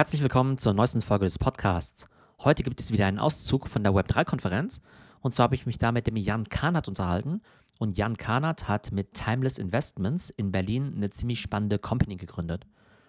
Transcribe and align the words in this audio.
Herzlich 0.00 0.22
willkommen 0.22 0.56
zur 0.56 0.72
neuesten 0.72 1.02
Folge 1.02 1.26
des 1.26 1.38
Podcasts. 1.38 2.06
Heute 2.42 2.62
gibt 2.62 2.80
es 2.80 2.90
wieder 2.90 3.04
einen 3.04 3.18
Auszug 3.18 3.68
von 3.68 3.82
der 3.82 3.92
Web3-Konferenz. 3.92 4.80
Und 5.20 5.32
zwar 5.32 5.44
habe 5.44 5.54
ich 5.54 5.66
mich 5.66 5.76
da 5.76 5.92
mit 5.92 6.06
dem 6.06 6.16
Jan 6.16 6.48
Kahnert 6.48 6.88
unterhalten. 6.88 7.42
Und 7.78 7.98
Jan 7.98 8.16
Kahnert 8.16 8.66
hat 8.66 8.92
mit 8.92 9.12
Timeless 9.12 9.58
Investments 9.58 10.30
in 10.30 10.52
Berlin 10.52 10.94
eine 10.96 11.10
ziemlich 11.10 11.42
spannende 11.42 11.78
Company 11.78 12.16
gegründet. 12.16 12.64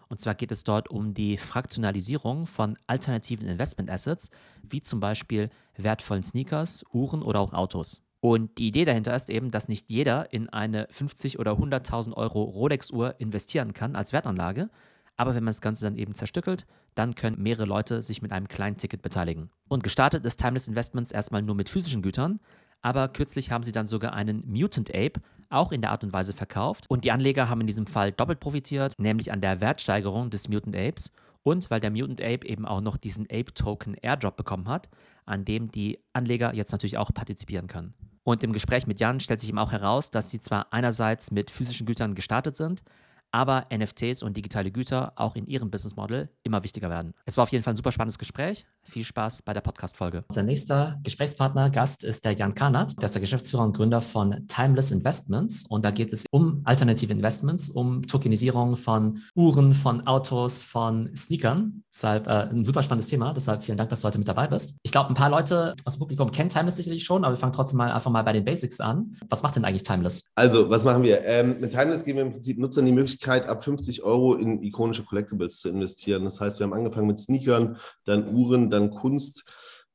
Und 0.10 0.20
zwar 0.20 0.36
geht 0.36 0.52
es 0.52 0.66
dort 0.66 0.90
um 0.90 1.14
die 1.14 1.38
Fraktionalisierung 1.38 2.46
von 2.46 2.78
alternativen 2.88 3.48
Investment 3.48 3.90
Assets, 3.90 4.30
wie 4.62 4.82
zum 4.82 5.00
Beispiel 5.00 5.50
wertvollen 5.78 6.24
Sneakers, 6.24 6.84
Uhren 6.92 7.24
oder 7.24 7.40
auch 7.40 7.54
Autos. 7.54 8.02
Und 8.20 8.58
die 8.58 8.68
Idee 8.68 8.84
dahinter 8.84 9.16
ist 9.16 9.30
eben, 9.30 9.50
dass 9.50 9.70
nicht 9.70 9.90
jeder 9.90 10.34
in 10.34 10.50
eine 10.50 10.88
50 10.92 11.40
oder 11.40 11.54
100.000 11.54 12.12
Euro 12.16 12.44
Rolex-Uhr 12.44 13.16
investieren 13.18 13.74
kann 13.74 13.96
als 13.96 14.12
Wertanlage. 14.12 14.70
Aber 15.18 15.36
wenn 15.36 15.44
man 15.44 15.52
das 15.52 15.62
Ganze 15.62 15.86
dann 15.86 15.98
eben 15.98 16.16
zerstückelt, 16.16 16.66
dann 16.96 17.16
können 17.16 17.42
mehrere 17.42 17.66
Leute 17.66 18.02
sich 18.02 18.22
mit 18.22 18.32
einem 18.32 18.48
kleinen 18.48 18.78
Ticket 18.78 19.02
beteiligen. 19.02 19.50
Und 19.68 19.84
gestartet 19.84 20.26
ist 20.26 20.40
Timeless 20.40 20.68
Investments 20.68 21.12
erstmal 21.12 21.42
nur 21.42 21.56
mit 21.56 21.70
physischen 21.70 22.02
Gütern, 22.02 22.40
aber 22.82 23.08
kürzlich 23.10 23.52
haben 23.52 23.64
sie 23.64 23.72
dann 23.72 23.88
sogar 23.88 24.14
einen 24.14 24.44
Mutant 24.50 24.90
Ape 24.90 25.22
auch 25.50 25.72
in 25.72 25.82
der 25.82 25.92
Art 25.92 26.04
und 26.04 26.14
Weise 26.14 26.34
verkauft. 26.34 26.86
Und 26.90 27.04
die 27.04 27.12
Anleger 27.12 27.50
haben 27.50 27.62
in 27.62 27.68
diesem 27.68 27.86
Fall 27.86 28.12
doppelt 28.12 28.40
profitiert, 28.40 28.96
nämlich 28.98 29.32
an 29.32 29.42
der 29.42 29.62
Wertsteigerung 29.62 30.30
des 30.30 30.50
Mutant 30.50 30.76
Apes 30.76 31.12
und 31.44 31.70
weil 31.70 31.80
der 31.80 31.92
Mutant 31.92 32.22
Ape 32.22 32.48
eben 32.48 32.66
auch 32.66 32.82
noch 32.82 32.98
diesen 32.98 33.26
Ape-Token 33.26 33.96
Airdrop 33.96 34.38
bekommen 34.38 34.68
hat, 34.68 34.90
an 35.26 35.46
dem 35.46 35.72
die 35.72 36.00
Anleger 36.14 36.54
jetzt 36.54 36.72
natürlich 36.72 36.98
auch 36.98 37.14
partizipieren 37.14 37.68
können. 37.68 37.94
Und 38.24 38.44
im 38.44 38.54
Gespräch 38.54 38.86
mit 38.86 39.00
Jan 39.00 39.20
stellt 39.20 39.40
sich 39.40 39.50
eben 39.50 39.58
auch 39.58 39.72
heraus, 39.72 40.12
dass 40.12 40.30
sie 40.30 40.40
zwar 40.40 40.72
einerseits 40.72 41.32
mit 41.32 41.50
physischen 41.50 41.88
Gütern 41.88 42.14
gestartet 42.14 42.56
sind, 42.56 42.84
aber 43.32 43.66
NFTs 43.74 44.24
und 44.24 44.36
digitale 44.38 44.72
Güter 44.72 45.14
auch 45.16 45.36
in 45.36 45.48
ihrem 45.48 45.72
Business 45.72 45.96
Model 45.96 46.30
immer 46.44 46.64
wichtiger 46.64 46.90
werden. 46.90 47.14
Es 47.26 47.38
war 47.38 47.44
auf 47.44 47.52
jeden 47.52 47.64
Fall 47.64 47.74
ein 47.74 47.78
super 47.78 47.92
spannendes 47.92 48.20
Gespräch. 48.20 48.66
Viel 48.84 49.04
Spaß 49.06 49.44
bei 49.44 49.54
der 49.54 49.62
Podcast-Folge. 49.62 50.26
Unser 50.28 50.44
nächster 50.44 51.00
Gesprächspartner, 51.04 51.70
Gast 51.70 52.04
ist 52.04 52.26
der 52.26 52.34
Jan 52.34 52.56
Karnat. 52.56 52.98
Der 52.98 53.06
ist 53.06 53.14
der 53.14 53.22
Geschäftsführer 53.22 53.64
und 53.64 53.76
Gründer 53.76 54.02
von 54.02 54.48
Timeless 54.48 54.92
Investments. 54.92 55.66
Und 55.70 55.86
da 55.86 55.92
geht 55.92 56.12
es 56.12 56.26
um 56.32 56.62
alternative 56.66 57.14
Investments, 57.14 57.70
um 57.70 58.06
Tokenisierung 58.06 58.76
von 58.76 59.20
Uhren, 59.36 59.74
von 59.74 60.08
Autos, 60.08 60.64
von 60.64 61.10
Sneakern. 61.16 61.84
Deshalb 61.94 62.28
äh, 62.28 62.50
ein 62.50 62.66
super 62.66 62.84
spannendes 62.84 63.08
Thema. 63.08 63.34
Deshalb 63.34 63.64
vielen 63.64 63.78
Dank, 63.78 63.90
dass 63.92 64.02
du 64.02 64.08
heute 64.08 64.18
mit 64.18 64.28
dabei 64.28 64.48
bist. 64.48 64.76
Ich 64.84 64.92
glaube, 64.92 65.10
ein 65.10 65.16
paar 65.16 65.30
Leute 65.30 65.76
aus 65.86 65.96
dem 65.96 66.00
Publikum 66.00 66.32
kennen 66.32 66.50
Timeless 66.50 66.76
sicherlich 66.76 67.04
schon, 67.04 67.24
aber 67.24 67.34
wir 67.36 67.40
fangen 67.40 67.54
trotzdem 67.54 67.78
mal 67.78 67.92
einfach 67.92 68.12
mal 68.12 68.24
bei 68.24 68.34
den 68.34 68.44
Basics 68.44 68.80
an. 68.80 69.16
Was 69.30 69.44
macht 69.44 69.56
denn 69.56 69.64
eigentlich 69.64 69.84
Timeless? 69.84 70.26
Also, 70.36 70.70
was 70.70 70.84
machen 70.84 71.04
wir? 71.04 71.24
Ähm, 71.24 71.60
mit 71.62 71.72
Timeless 71.72 72.04
geben 72.04 72.18
wir 72.18 72.26
im 72.26 72.32
Prinzip 72.32 72.58
Nutzern 72.58 72.86
die 72.86 72.92
Möglichkeit, 72.92 73.46
ab 73.46 73.64
50 73.64 74.04
Euro 74.04 74.36
in 74.36 74.64
ikonische 74.64 75.04
Collectibles 75.04 75.60
zu 75.60 75.70
investieren. 75.70 76.24
Das 76.24 76.42
heißt, 76.42 76.60
wir 76.60 76.66
haben 76.66 76.74
angefangen 76.74 77.08
mit 77.08 77.20
Sneakern, 77.20 77.78
dann 78.06 78.34
Uhren, 78.36 78.71
dann 78.72 78.92
Kunst, 78.92 79.44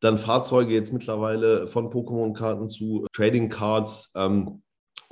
dann 0.00 0.18
Fahrzeuge 0.18 0.74
jetzt 0.74 0.92
mittlerweile 0.92 1.66
von 1.68 1.90
Pokémon-Karten 1.90 2.68
zu 2.68 3.06
Trading 3.12 3.48
Cards 3.48 4.12
ähm, 4.14 4.62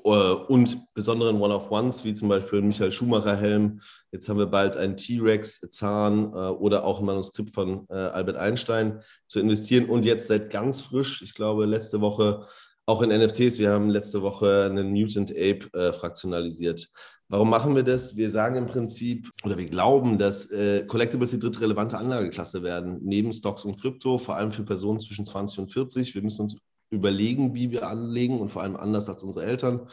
äh, 0.05 0.09
und 0.09 0.95
besonderen 0.95 1.41
One-of-Ones, 1.41 2.05
wie 2.05 2.15
zum 2.15 2.29
Beispiel 2.29 2.61
Michael 2.61 2.93
Schumacher-Helm. 2.93 3.81
Jetzt 4.13 4.29
haben 4.29 4.39
wir 4.39 4.47
bald 4.47 4.77
einen 4.77 4.97
T-Rex-Zahn 4.97 6.33
äh, 6.33 6.37
oder 6.37 6.85
auch 6.85 7.01
ein 7.01 7.07
Manuskript 7.07 7.55
von 7.55 7.87
äh, 7.89 7.95
Albert 7.95 8.37
Einstein 8.37 9.03
zu 9.27 9.41
investieren. 9.41 9.89
Und 9.89 10.05
jetzt 10.05 10.29
seit 10.29 10.51
ganz 10.51 10.83
frisch, 10.83 11.23
ich 11.23 11.35
glaube 11.35 11.65
letzte 11.65 12.01
Woche, 12.01 12.47
auch 12.87 13.01
in 13.01 13.09
NFTs. 13.09 13.59
Wir 13.59 13.71
haben 13.71 13.89
letzte 13.89 14.21
Woche 14.21 14.69
einen 14.71 14.93
Mutant 14.93 15.31
Ape 15.31 15.69
äh, 15.73 15.93
fraktionalisiert. 15.93 16.91
Warum 17.35 17.51
machen 17.51 17.75
wir 17.75 17.83
das? 17.83 18.17
Wir 18.17 18.31
sagen 18.31 18.55
im 18.55 18.67
Prinzip 18.67 19.29
oder 19.43 19.59
wir 19.59 19.67
glauben, 19.67 20.19
dass 20.19 20.53
äh, 20.53 20.87
Collectibles 20.87 21.33
die 21.33 21.41
dritte 21.41 21.63
relevante 21.63 21.99
Anlageklasse 21.99 22.63
werden, 22.63 23.01
neben 23.03 23.33
Stocks 23.33 23.65
und 23.65 23.81
Krypto, 23.81 24.19
vor 24.19 24.37
allem 24.37 24.53
für 24.53 24.63
Personen 24.63 25.01
zwischen 25.01 25.27
20 25.27 25.59
und 25.59 25.73
40. 25.73 26.15
Wir 26.15 26.23
müssen 26.23 26.43
uns 26.43 26.57
überlegen, 26.91 27.53
wie 27.57 27.73
wir 27.73 27.89
anlegen 27.89 28.39
und 28.39 28.51
vor 28.51 28.63
allem 28.63 28.77
anders 28.77 29.09
als 29.09 29.25
unsere 29.25 29.47
Eltern. 29.47 29.89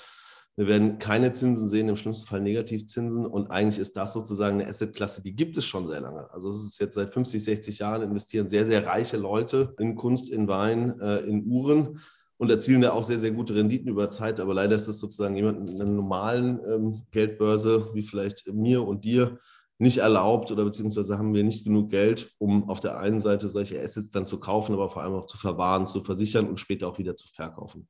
Wir 0.56 0.68
werden 0.68 1.00
keine 1.00 1.34
Zinsen 1.34 1.68
sehen, 1.68 1.90
im 1.90 1.98
schlimmsten 1.98 2.28
Fall 2.28 2.42
Negativzinsen. 2.42 3.26
Und 3.26 3.50
eigentlich 3.50 3.80
ist 3.80 3.98
das 3.98 4.14
sozusagen 4.14 4.62
eine 4.62 4.70
Assetklasse, 4.70 5.24
die 5.24 5.34
gibt 5.34 5.58
es 5.58 5.66
schon 5.66 5.88
sehr 5.88 6.02
lange. 6.02 6.32
Also 6.32 6.52
es 6.52 6.64
ist 6.64 6.80
jetzt 6.80 6.94
seit 6.94 7.12
50, 7.12 7.44
60 7.44 7.80
Jahren 7.80 8.04
investieren 8.04 8.50
sehr, 8.50 8.68
sehr 8.68 8.86
reiche 8.86 9.18
Leute 9.18 9.74
in 9.80 9.96
Kunst, 9.96 10.30
in 10.30 10.48
Wein, 10.48 11.00
äh, 11.00 11.22
in 11.22 11.44
Uhren 11.48 12.02
und 12.42 12.50
erzielen 12.50 12.82
da 12.82 12.94
auch 12.94 13.04
sehr, 13.04 13.20
sehr 13.20 13.30
gute 13.30 13.54
Renditen 13.54 13.88
über 13.88 14.10
Zeit. 14.10 14.40
Aber 14.40 14.56
leider 14.56 14.76
ist 14.76 14.88
das 14.88 14.98
sozusagen 14.98 15.36
jemanden 15.36 15.68
in 15.68 15.80
einer 15.80 15.92
normalen 15.92 16.60
ähm, 16.66 17.02
Geldbörse, 17.12 17.92
wie 17.94 18.02
vielleicht 18.02 18.52
mir 18.52 18.82
und 18.82 19.06
dir, 19.06 19.38
nicht 19.78 20.00
erlaubt 20.00 20.52
oder 20.52 20.66
beziehungsweise 20.66 21.20
haben 21.20 21.36
wir 21.36 21.44
nicht 21.44 21.66
genug 21.66 21.92
Geld, 21.92 22.32
um 22.40 22.68
auf 22.68 22.80
der 22.80 22.98
einen 22.98 23.22
Seite 23.22 23.48
solche 23.48 23.80
Assets 23.80 24.10
dann 24.10 24.26
zu 24.26 24.40
kaufen, 24.40 24.74
aber 24.74 24.90
vor 24.90 25.04
allem 25.04 25.14
auch 25.14 25.28
zu 25.28 25.38
verwahren, 25.38 25.86
zu 25.86 26.02
versichern 26.02 26.48
und 26.48 26.60
später 26.60 26.88
auch 26.88 26.98
wieder 26.98 27.16
zu 27.16 27.28
verkaufen. 27.28 27.88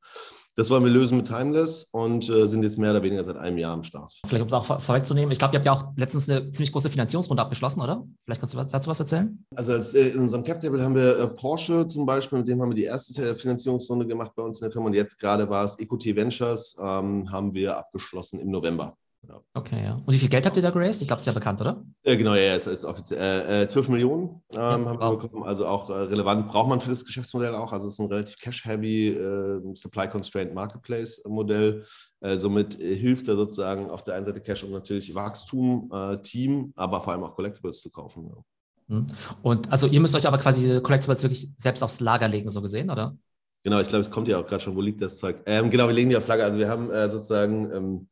Das 0.55 0.69
wollen 0.69 0.83
wir 0.83 0.91
lösen 0.91 1.17
mit 1.17 1.27
Timeless 1.27 1.83
und 1.93 2.29
äh, 2.29 2.45
sind 2.45 2.63
jetzt 2.63 2.77
mehr 2.77 2.91
oder 2.91 3.01
weniger 3.01 3.23
seit 3.23 3.37
einem 3.37 3.57
Jahr 3.57 3.73
am 3.73 3.83
Start. 3.83 4.19
Vielleicht 4.25 4.41
um 4.41 4.47
es 4.47 4.53
auch 4.53 4.65
vor 4.65 4.79
vorwegzunehmen, 4.79 5.31
ich 5.31 5.39
glaube, 5.39 5.53
ihr 5.53 5.59
habt 5.59 5.65
ja 5.65 5.71
auch 5.71 5.93
letztens 5.95 6.29
eine 6.29 6.51
ziemlich 6.51 6.73
große 6.73 6.89
Finanzierungsrunde 6.89 7.41
abgeschlossen, 7.41 7.81
oder? 7.81 8.05
Vielleicht 8.25 8.41
kannst 8.41 8.53
du 8.53 8.63
dazu 8.63 8.89
was 8.89 8.99
erzählen? 8.99 9.45
Also 9.55 9.71
als, 9.73 9.93
äh, 9.93 10.09
in 10.09 10.19
unserem 10.19 10.43
Cap 10.43 10.59
Table 10.59 10.83
haben 10.83 10.95
wir 10.95 11.17
äh, 11.17 11.27
Porsche 11.27 11.87
zum 11.87 12.05
Beispiel, 12.05 12.39
mit 12.39 12.49
dem 12.49 12.61
haben 12.61 12.69
wir 12.69 12.75
die 12.75 12.83
erste 12.83 13.29
äh, 13.29 13.33
Finanzierungsrunde 13.33 14.05
gemacht 14.05 14.31
bei 14.35 14.43
uns 14.43 14.59
in 14.59 14.65
der 14.65 14.71
Firma 14.71 14.87
und 14.87 14.93
jetzt 14.93 15.19
gerade 15.19 15.49
war 15.49 15.63
es 15.63 15.79
EQT 15.79 16.15
Ventures, 16.17 16.75
ähm, 16.81 17.31
haben 17.31 17.53
wir 17.53 17.77
abgeschlossen 17.77 18.39
im 18.41 18.51
November. 18.51 18.97
Ja. 19.31 19.41
Okay, 19.53 19.83
ja. 19.83 19.93
Und 19.95 20.13
wie 20.13 20.17
viel 20.17 20.27
Geld 20.27 20.45
habt 20.45 20.57
ihr 20.57 20.61
da 20.61 20.71
geraced? 20.71 21.01
Ich 21.01 21.07
glaube, 21.07 21.17
es 21.17 21.23
ist 21.23 21.27
ja 21.27 21.33
bekannt, 21.33 21.61
oder? 21.61 21.83
Äh, 22.03 22.17
genau, 22.17 22.33
ja, 22.33 22.55
es 22.55 22.67
ist 22.67 22.83
offiziell. 22.83 23.63
Äh, 23.63 23.67
12 23.67 23.87
äh, 23.87 23.91
Millionen 23.91 24.41
ähm, 24.51 24.57
ja, 24.57 24.61
haben 24.61 24.85
wow. 24.85 24.99
wir 24.99 25.17
bekommen. 25.17 25.43
Also 25.43 25.67
auch 25.67 25.89
äh, 25.89 25.93
relevant 25.93 26.47
braucht 26.49 26.67
man 26.67 26.81
für 26.81 26.89
das 26.89 27.05
Geschäftsmodell 27.05 27.55
auch. 27.55 27.71
Also 27.71 27.87
es 27.87 27.93
ist 27.93 27.99
ein 27.99 28.07
relativ 28.07 28.37
cash-heavy, 28.37 29.09
äh, 29.09 29.61
supply-constrained 29.73 30.53
Marketplace-Modell. 30.53 31.85
Äh, 32.19 32.37
somit 32.39 32.73
hilft 32.73 33.29
er 33.29 33.37
sozusagen 33.37 33.89
auf 33.89 34.03
der 34.03 34.15
einen 34.15 34.25
Seite 34.25 34.41
Cash 34.41 34.63
und 34.63 34.71
natürlich 34.71 35.15
Wachstum, 35.15 35.89
Team, 36.23 36.73
aber 36.75 37.01
vor 37.01 37.13
allem 37.13 37.23
auch 37.23 37.35
Collectibles 37.35 37.81
zu 37.81 37.89
kaufen. 37.89 38.27
Ja. 38.27 38.95
Hm. 38.95 39.07
Und 39.41 39.71
also 39.71 39.87
ihr 39.87 40.01
müsst 40.01 40.15
euch 40.15 40.27
aber 40.27 40.37
quasi 40.37 40.61
die 40.61 40.81
Collectibles 40.81 41.23
wirklich 41.23 41.49
selbst 41.57 41.83
aufs 41.83 42.01
Lager 42.01 42.27
legen, 42.27 42.49
so 42.49 42.61
gesehen, 42.61 42.89
oder? 42.89 43.15
Genau, 43.63 43.79
ich 43.79 43.87
glaube, 43.87 44.01
es 44.01 44.11
kommt 44.11 44.27
ja 44.27 44.39
auch 44.39 44.45
gerade 44.45 44.61
schon, 44.61 44.75
wo 44.75 44.81
liegt 44.81 45.01
das 45.01 45.17
Zeug? 45.17 45.37
Ähm, 45.45 45.69
genau, 45.69 45.87
wir 45.87 45.93
legen 45.93 46.09
die 46.09 46.17
aufs 46.17 46.27
Lager. 46.27 46.45
Also 46.45 46.57
wir 46.57 46.67
haben 46.67 46.87
sozusagen 46.87 47.71
ähm, 47.71 48.07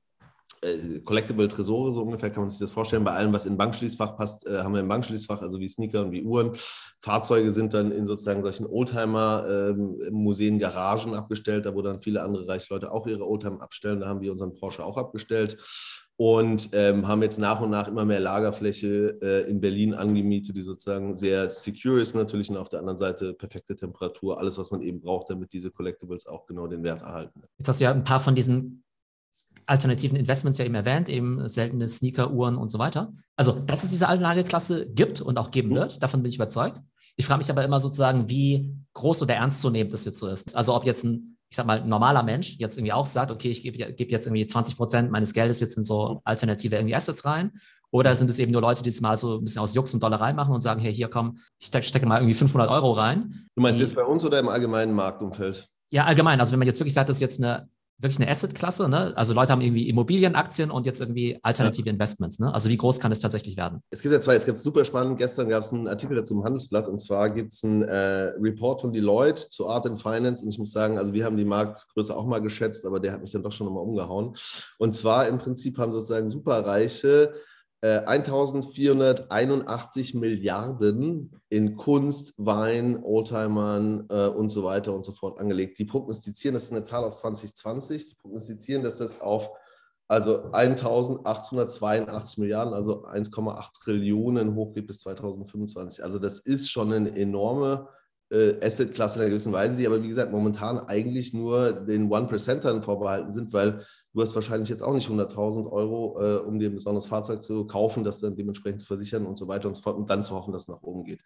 äh, 0.61 0.99
Collectible 0.99 1.47
Tresore, 1.47 1.91
so 1.91 2.01
ungefähr 2.01 2.29
kann 2.29 2.43
man 2.43 2.49
sich 2.49 2.59
das 2.59 2.71
vorstellen. 2.71 3.03
Bei 3.03 3.13
allem, 3.13 3.33
was 3.33 3.45
in 3.45 3.57
Bankschließfach 3.57 4.17
passt, 4.17 4.47
äh, 4.47 4.59
haben 4.59 4.73
wir 4.73 4.81
ein 4.81 4.87
Bankschließfach, 4.87 5.41
also 5.41 5.59
wie 5.59 5.67
Sneaker 5.67 6.03
und 6.03 6.11
wie 6.11 6.23
Uhren. 6.23 6.51
Fahrzeuge 7.01 7.51
sind 7.51 7.73
dann 7.73 7.91
in 7.91 8.05
sozusagen 8.05 8.41
solchen 8.41 8.65
Oldtimer-Museen, 8.65 10.53
ähm, 10.53 10.59
Garagen 10.59 11.13
abgestellt, 11.13 11.65
da 11.65 11.75
wo 11.75 11.81
dann 11.81 12.01
viele 12.01 12.21
andere 12.23 12.47
Reichleute 12.47 12.91
auch 12.91 13.07
ihre 13.07 13.27
Oldtimer 13.27 13.61
abstellen. 13.61 13.99
Da 13.99 14.07
haben 14.07 14.21
wir 14.21 14.31
unseren 14.31 14.53
Porsche 14.55 14.83
auch 14.83 14.97
abgestellt 14.97 15.57
und 16.19 16.71
ähm, 16.73 17.07
haben 17.07 17.21
jetzt 17.21 17.39
nach 17.39 17.61
und 17.61 17.69
nach 17.69 17.87
immer 17.87 18.03
mehr 18.03 18.19
Lagerfläche 18.19 19.17
äh, 19.21 19.49
in 19.49 19.61
Berlin 19.61 19.93
angemietet, 19.93 20.57
die 20.57 20.63
sozusagen 20.63 21.15
sehr 21.15 21.49
secure 21.49 22.01
ist 22.01 22.13
natürlich 22.13 22.49
und 22.49 22.57
auf 22.57 22.67
der 22.67 22.79
anderen 22.79 22.97
Seite 22.97 23.33
perfekte 23.33 23.73
Temperatur, 23.73 24.37
alles, 24.37 24.57
was 24.57 24.69
man 24.69 24.81
eben 24.81 24.99
braucht, 24.99 25.29
damit 25.29 25.53
diese 25.53 25.71
Collectibles 25.71 26.27
auch 26.27 26.45
genau 26.45 26.67
den 26.67 26.83
Wert 26.83 27.01
erhalten. 27.01 27.43
Jetzt 27.57 27.69
hast 27.69 27.79
du 27.79 27.85
ja 27.85 27.91
ein 27.91 28.03
paar 28.03 28.19
von 28.19 28.35
diesen 28.35 28.83
alternativen 29.69 30.17
Investments 30.17 30.57
ja 30.57 30.65
eben 30.65 30.75
erwähnt, 30.75 31.09
eben 31.09 31.47
seltene 31.47 31.87
Sneaker, 31.87 32.31
Uhren 32.31 32.57
und 32.57 32.69
so 32.69 32.79
weiter. 32.79 33.13
Also, 33.35 33.51
dass 33.51 33.83
es 33.83 33.91
diese 33.91 34.07
Anlageklasse 34.07 34.87
gibt 34.87 35.21
und 35.21 35.37
auch 35.37 35.51
geben 35.51 35.69
mhm. 35.69 35.75
wird, 35.75 36.03
davon 36.03 36.23
bin 36.23 36.29
ich 36.29 36.35
überzeugt. 36.35 36.81
Ich 37.15 37.25
frage 37.25 37.39
mich 37.39 37.49
aber 37.51 37.63
immer 37.63 37.79
sozusagen, 37.79 38.29
wie 38.29 38.73
groß 38.93 39.21
oder 39.21 39.35
ernstzunehmend 39.35 39.93
das 39.93 40.05
jetzt 40.05 40.19
so 40.19 40.27
ist. 40.27 40.55
Also, 40.55 40.75
ob 40.75 40.85
jetzt 40.85 41.03
ein, 41.03 41.37
ich 41.49 41.55
sag 41.55 41.67
mal, 41.67 41.85
normaler 41.85 42.23
Mensch 42.23 42.55
jetzt 42.57 42.77
irgendwie 42.77 42.93
auch 42.93 43.05
sagt, 43.05 43.29
okay, 43.29 43.51
ich 43.51 43.61
gebe 43.61 43.93
geb 43.93 44.11
jetzt 44.11 44.25
irgendwie 44.25 44.45
20 44.45 44.75
Prozent 44.75 45.11
meines 45.11 45.33
Geldes 45.33 45.59
jetzt 45.59 45.77
in 45.77 45.83
so 45.83 46.21
alternative 46.23 46.75
irgendwie 46.75 46.95
Assets 46.95 47.23
rein. 47.25 47.51
Oder 47.91 48.13
sind 48.15 48.29
es 48.29 48.39
eben 48.39 48.51
nur 48.51 48.61
Leute, 48.61 48.83
die 48.83 48.89
es 48.89 49.01
mal 49.01 49.17
so 49.17 49.37
ein 49.37 49.43
bisschen 49.43 49.61
aus 49.61 49.73
Jux 49.73 49.93
und 49.93 50.01
Dollerei 50.01 50.33
machen 50.33 50.53
und 50.53 50.61
sagen, 50.61 50.79
hey, 50.79 50.93
hier 50.93 51.09
komm, 51.09 51.37
ich 51.59 51.67
stecke 51.67 52.05
mal 52.05 52.17
irgendwie 52.17 52.35
500 52.35 52.69
Euro 52.69 52.93
rein. 52.93 53.47
Du 53.55 53.61
meinst 53.61 53.79
die, 53.79 53.85
jetzt 53.85 53.95
bei 53.95 54.03
uns 54.03 54.23
oder 54.23 54.39
im 54.39 54.47
allgemeinen 54.47 54.93
Marktumfeld? 54.93 55.67
Ja, 55.91 56.05
allgemein. 56.05 56.39
Also 56.39 56.51
wenn 56.51 56.59
man 56.59 56.67
jetzt 56.67 56.79
wirklich 56.79 56.93
sagt, 56.93 57.09
das 57.09 57.17
ist 57.17 57.21
jetzt 57.21 57.43
eine 57.43 57.67
wirklich 57.99 58.19
eine 58.19 58.31
Asset-Klasse. 58.31 58.87
Ne? 58.87 59.13
Also 59.15 59.33
Leute 59.33 59.51
haben 59.51 59.61
irgendwie 59.61 59.89
Immobilienaktien 59.89 60.71
und 60.71 60.85
jetzt 60.85 61.01
irgendwie 61.01 61.37
alternative 61.43 61.87
ja. 61.87 61.93
Investments. 61.93 62.39
Ne? 62.39 62.53
Also 62.53 62.69
wie 62.69 62.77
groß 62.77 62.99
kann 62.99 63.11
es 63.11 63.19
tatsächlich 63.19 63.57
werden? 63.57 63.83
Es 63.89 64.01
gibt 64.01 64.13
ja 64.13 64.19
zwei, 64.19 64.35
es 64.35 64.45
gibt 64.45 64.59
super 64.59 64.85
spannend. 64.85 65.17
Gestern 65.17 65.49
gab 65.49 65.63
es 65.63 65.73
einen 65.73 65.87
Artikel 65.87 66.15
dazu 66.15 66.35
im 66.35 66.43
Handelsblatt 66.43 66.87
und 66.87 66.99
zwar 66.99 67.29
gibt 67.29 67.51
es 67.51 67.63
einen 67.63 67.83
äh, 67.83 68.33
Report 68.39 68.81
von 68.81 68.93
Deloitte 68.93 69.49
zu 69.49 69.67
Art 69.67 69.85
and 69.85 70.01
Finance 70.01 70.43
und 70.43 70.51
ich 70.51 70.59
muss 70.59 70.71
sagen, 70.71 70.97
also 70.97 71.13
wir 71.13 71.25
haben 71.25 71.37
die 71.37 71.45
Marktgröße 71.45 72.15
auch 72.15 72.25
mal 72.25 72.39
geschätzt, 72.39 72.85
aber 72.85 72.99
der 72.99 73.11
hat 73.11 73.21
mich 73.21 73.31
dann 73.31 73.43
doch 73.43 73.51
schon 73.51 73.67
nochmal 73.67 73.83
umgehauen. 73.83 74.35
Und 74.77 74.93
zwar 74.93 75.27
im 75.27 75.37
Prinzip 75.37 75.77
haben 75.77 75.91
sozusagen 75.91 76.29
superreiche 76.29 77.33
1481 77.81 80.13
äh, 80.13 80.17
Milliarden 80.17 81.31
in 81.47 81.77
Kunst, 81.77 82.33
Wein, 82.37 83.01
Oldtimern 83.03 84.05
äh, 84.09 84.27
und 84.27 84.49
so 84.49 84.63
weiter 84.63 84.93
und 84.93 85.05
so 85.05 85.13
fort 85.13 85.39
angelegt. 85.39 85.79
Die 85.79 85.85
prognostizieren, 85.85 86.55
das 86.55 86.65
ist 86.65 86.73
eine 86.73 86.83
Zahl 86.83 87.05
aus 87.05 87.19
2020, 87.19 88.07
die 88.07 88.15
prognostizieren, 88.15 88.83
dass 88.83 88.97
das 88.97 89.21
auf 89.21 89.49
Also 90.09 90.51
1882 90.51 92.39
Milliarden, 92.39 92.73
also 92.73 93.05
1,8 93.05 93.83
Trillionen 93.83 94.55
hochgeht 94.55 94.87
bis 94.87 94.99
2025. 94.99 96.03
Also 96.03 96.19
das 96.19 96.39
ist 96.39 96.69
schon 96.69 96.91
eine 96.91 97.15
enorme 97.15 97.87
äh, 98.31 98.55
Asset-Klasse 98.61 99.19
in 99.19 99.21
einer 99.21 99.29
gewissen 99.29 99.53
Weise, 99.53 99.77
die 99.77 99.87
aber 99.87 100.03
wie 100.03 100.07
gesagt 100.07 100.31
momentan 100.31 100.79
eigentlich 100.79 101.33
nur 101.33 101.71
den 101.71 102.11
One-Percentern 102.11 102.83
vorbehalten 102.83 103.31
sind, 103.31 103.53
weil 103.53 103.85
du 104.13 104.21
hast 104.21 104.35
wahrscheinlich 104.35 104.69
jetzt 104.69 104.81
auch 104.81 104.93
nicht 104.93 105.09
100.000 105.09 105.71
Euro, 105.71 106.19
äh, 106.19 106.37
um 106.39 106.59
dir 106.59 106.69
ein 106.69 106.75
besonderes 106.75 107.07
Fahrzeug 107.07 107.43
zu 107.43 107.65
kaufen, 107.67 108.03
das 108.03 108.19
dann 108.19 108.35
dementsprechend 108.35 108.81
zu 108.81 108.87
versichern 108.87 109.25
und 109.25 109.37
so 109.37 109.47
weiter 109.47 109.67
und 109.67 109.75
so 109.75 109.81
fort 109.81 109.97
und 109.97 110.09
dann 110.09 110.23
zu 110.23 110.33
hoffen, 110.33 110.51
dass 110.51 110.63
es 110.63 110.67
nach 110.67 110.81
oben 110.81 111.03
geht. 111.03 111.21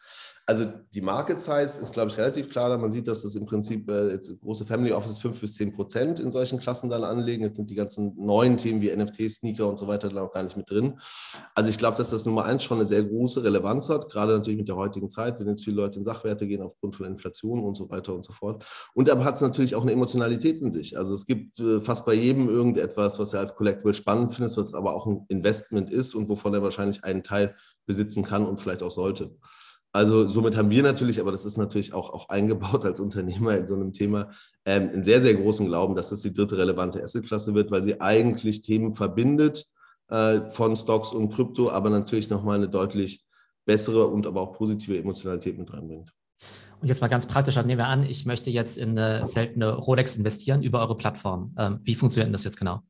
Also 0.45 0.65
die 0.93 0.99
Market 0.99 1.39
Size 1.39 1.81
ist, 1.81 1.93
glaube 1.93 2.11
ich, 2.11 2.17
relativ 2.17 2.49
klar. 2.49 2.77
Man 2.77 2.91
sieht, 2.91 3.07
dass 3.07 3.21
das 3.21 3.35
im 3.35 3.45
Prinzip 3.45 3.89
äh, 3.89 4.11
jetzt 4.11 4.41
große 4.41 4.65
Family 4.65 4.91
Offices 4.91 5.19
5 5.19 5.39
bis 5.39 5.53
10 5.55 5.71
Prozent 5.71 6.19
in 6.19 6.31
solchen 6.31 6.59
Klassen 6.59 6.89
dann 6.89 7.05
anlegen. 7.05 7.43
Jetzt 7.43 7.55
sind 7.55 7.69
die 7.69 7.75
ganzen 7.75 8.13
neuen 8.17 8.57
Themen 8.57 8.81
wie 8.81 8.93
NFT, 8.93 9.31
Sneaker 9.31 9.69
und 9.69 9.79
so 9.79 9.87
weiter 9.87 10.09
dann 10.09 10.17
auch 10.17 10.33
gar 10.33 10.43
nicht 10.43 10.57
mit 10.57 10.69
drin. 10.69 10.99
Also 11.55 11.69
ich 11.69 11.77
glaube, 11.77 11.95
dass 11.95 12.09
das 12.09 12.25
Nummer 12.25 12.43
eins 12.43 12.63
schon 12.63 12.77
eine 12.77 12.85
sehr 12.85 13.05
große 13.05 13.41
Relevanz 13.41 13.87
hat, 13.87 14.09
gerade 14.09 14.33
natürlich 14.33 14.57
mit 14.57 14.67
der 14.67 14.75
heutigen 14.75 15.09
Zeit, 15.09 15.39
wenn 15.39 15.47
jetzt 15.47 15.63
viele 15.63 15.77
Leute 15.77 15.99
in 15.99 16.03
Sachwerte 16.03 16.45
gehen 16.45 16.61
aufgrund 16.61 16.97
von 16.97 17.05
Inflation 17.05 17.63
und 17.63 17.75
so 17.75 17.89
weiter 17.89 18.13
und 18.13 18.25
so 18.25 18.33
fort. 18.33 18.65
Und 18.93 19.09
aber 19.09 19.23
hat 19.23 19.35
es 19.35 19.41
natürlich 19.41 19.75
auch 19.75 19.83
eine 19.83 19.93
Emotionalität 19.93 20.59
in 20.59 20.71
sich. 20.71 20.97
Also 20.97 21.15
es 21.15 21.25
gibt 21.25 21.57
äh, 21.61 21.79
fast 21.79 22.05
bei 22.05 22.15
jedem 22.15 22.49
irgendetwas, 22.49 23.17
was 23.17 23.33
er 23.33 23.39
als 23.39 23.55
Collectible 23.55 23.93
spannend 23.93 24.33
findet, 24.33 24.57
was 24.57 24.73
aber 24.73 24.93
auch 24.93 25.07
ein 25.07 25.25
Investment 25.29 25.89
ist 25.89 26.15
und 26.15 26.27
wovon 26.27 26.53
er 26.53 26.63
wahrscheinlich 26.63 27.05
einen 27.05 27.23
Teil 27.23 27.55
besitzen 27.85 28.23
kann 28.23 28.45
und 28.45 28.59
vielleicht 28.59 28.83
auch 28.83 28.91
sollte. 28.91 29.31
Also 29.93 30.27
somit 30.27 30.57
haben 30.57 30.71
wir 30.71 30.81
natürlich, 30.81 31.21
aber 31.21 31.31
das 31.31 31.45
ist 31.45 31.57
natürlich 31.57 31.93
auch, 31.93 32.09
auch 32.09 32.29
eingebaut 32.29 32.83
als 32.83 32.99
Unternehmer 32.99 33.55
in 33.55 33.67
so 33.67 33.75
einem 33.75 33.93
Thema, 33.93 34.31
ähm, 34.65 34.89
einen 34.89 35.03
sehr, 35.03 35.21
sehr 35.21 35.35
großen 35.35 35.67
Glauben, 35.67 35.95
dass 35.95 36.09
das 36.09 36.21
die 36.21 36.33
dritte 36.33 36.57
relevante 36.57 37.01
Assetklasse 37.01 37.53
wird, 37.53 37.69
weil 37.69 37.83
sie 37.83 38.01
eigentlich 38.01 38.61
Themen 38.61 38.93
verbindet 38.93 39.67
äh, 40.09 40.49
von 40.49 40.75
Stocks 40.75 41.13
und 41.13 41.31
Krypto, 41.31 41.69
aber 41.69 41.91
natürlich 41.91 42.31
nochmal 42.31 42.57
eine 42.57 42.69
deutlich 42.69 43.23
bessere 43.65 44.07
und 44.07 44.25
aber 44.25 44.41
auch 44.41 44.53
positive 44.53 44.97
Emotionalität 44.97 45.59
mit 45.59 45.71
reinbringt. 45.71 46.11
Und 46.81 46.87
jetzt 46.87 47.01
mal 47.01 47.07
ganz 47.07 47.27
praktisch, 47.27 47.55
nehmen 47.55 47.77
wir 47.77 47.87
an, 47.87 48.03
ich 48.03 48.25
möchte 48.25 48.49
jetzt 48.49 48.77
in 48.77 48.97
eine 48.97 49.25
seltene 49.27 49.73
Rolex 49.73 50.17
investieren 50.17 50.63
über 50.63 50.81
eure 50.81 50.97
Plattform. 50.97 51.55
Ähm, 51.57 51.79
wie 51.83 51.95
funktioniert 51.95 52.27
denn 52.27 52.33
das 52.33 52.43
jetzt 52.43 52.57
genau? 52.57 52.81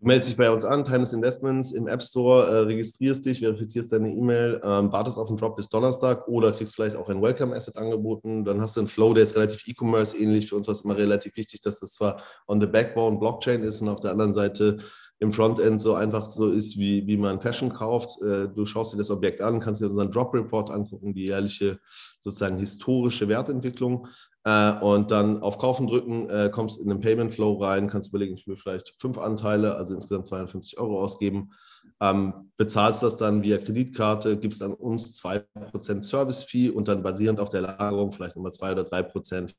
Du 0.00 0.08
meldest 0.08 0.28
dich 0.28 0.36
bei 0.36 0.50
uns 0.50 0.64
an, 0.64 0.84
Timeless 0.84 1.12
Investments 1.12 1.72
im 1.72 1.88
App 1.88 2.02
Store, 2.02 2.46
äh, 2.46 2.58
registrierst 2.64 3.24
dich, 3.24 3.38
verifizierst 3.38 3.92
deine 3.92 4.10
E-Mail, 4.10 4.60
ähm, 4.62 4.92
wartest 4.92 5.16
auf 5.16 5.28
den 5.28 5.36
Drop 5.36 5.56
bis 5.56 5.70
Donnerstag 5.70 6.28
oder 6.28 6.52
kriegst 6.52 6.74
vielleicht 6.74 6.96
auch 6.96 7.08
ein 7.08 7.22
Welcome 7.22 7.54
Asset 7.54 7.76
angeboten. 7.76 8.44
Dann 8.44 8.60
hast 8.60 8.76
du 8.76 8.80
einen 8.80 8.88
Flow, 8.88 9.14
der 9.14 9.22
ist 9.22 9.36
relativ 9.36 9.66
E-Commerce 9.66 10.16
ähnlich. 10.18 10.48
Für 10.48 10.56
uns 10.56 10.66
war 10.66 10.74
es 10.74 10.82
immer 10.82 10.96
relativ 10.96 11.36
wichtig, 11.36 11.62
dass 11.62 11.80
das 11.80 11.92
zwar 11.92 12.22
on 12.46 12.60
the 12.60 12.66
backbone 12.66 13.18
Blockchain 13.18 13.62
ist 13.62 13.80
und 13.80 13.88
auf 13.88 14.00
der 14.00 14.10
anderen 14.10 14.34
Seite 14.34 14.78
im 15.20 15.32
Frontend 15.32 15.80
so 15.80 15.94
einfach 15.94 16.26
so 16.26 16.50
ist, 16.50 16.76
wie, 16.76 17.06
wie 17.06 17.16
man 17.16 17.40
Fashion 17.40 17.72
kauft. 17.72 18.20
Äh, 18.20 18.48
du 18.48 18.66
schaust 18.66 18.92
dir 18.92 18.98
das 18.98 19.10
Objekt 19.10 19.40
an, 19.40 19.60
kannst 19.60 19.80
dir 19.80 19.86
unseren 19.86 20.10
Drop 20.10 20.34
Report 20.34 20.70
angucken, 20.70 21.14
die 21.14 21.26
jährliche 21.26 21.78
sozusagen 22.20 22.58
historische 22.58 23.28
Wertentwicklung. 23.28 24.08
Äh, 24.44 24.78
und 24.80 25.10
dann 25.10 25.42
auf 25.42 25.58
Kaufen 25.58 25.86
drücken, 25.86 26.28
äh, 26.28 26.50
kommst 26.52 26.80
in 26.80 26.88
den 26.88 27.00
Payment 27.00 27.32
Flow 27.32 27.54
rein, 27.54 27.88
kannst 27.88 28.10
überlegen, 28.10 28.34
ich 28.34 28.46
will 28.46 28.56
vielleicht 28.56 28.94
fünf 28.98 29.18
Anteile, 29.18 29.74
also 29.74 29.94
insgesamt 29.94 30.26
250 30.26 30.78
Euro 30.78 31.00
ausgeben, 31.00 31.52
ähm, 32.00 32.50
bezahlst 32.58 33.02
das 33.02 33.16
dann 33.16 33.42
via 33.42 33.58
Kreditkarte, 33.58 34.38
gibst 34.38 34.62
an 34.62 34.74
uns 34.74 35.14
2% 35.14 36.04
Service-Fee 36.04 36.70
und 36.70 36.88
dann 36.88 37.02
basierend 37.02 37.40
auf 37.40 37.48
der 37.48 37.62
Lagerung 37.62 38.12
vielleicht 38.12 38.36
nochmal 38.36 38.52
2 38.52 38.72
oder 38.72 38.84
3% 38.84 39.54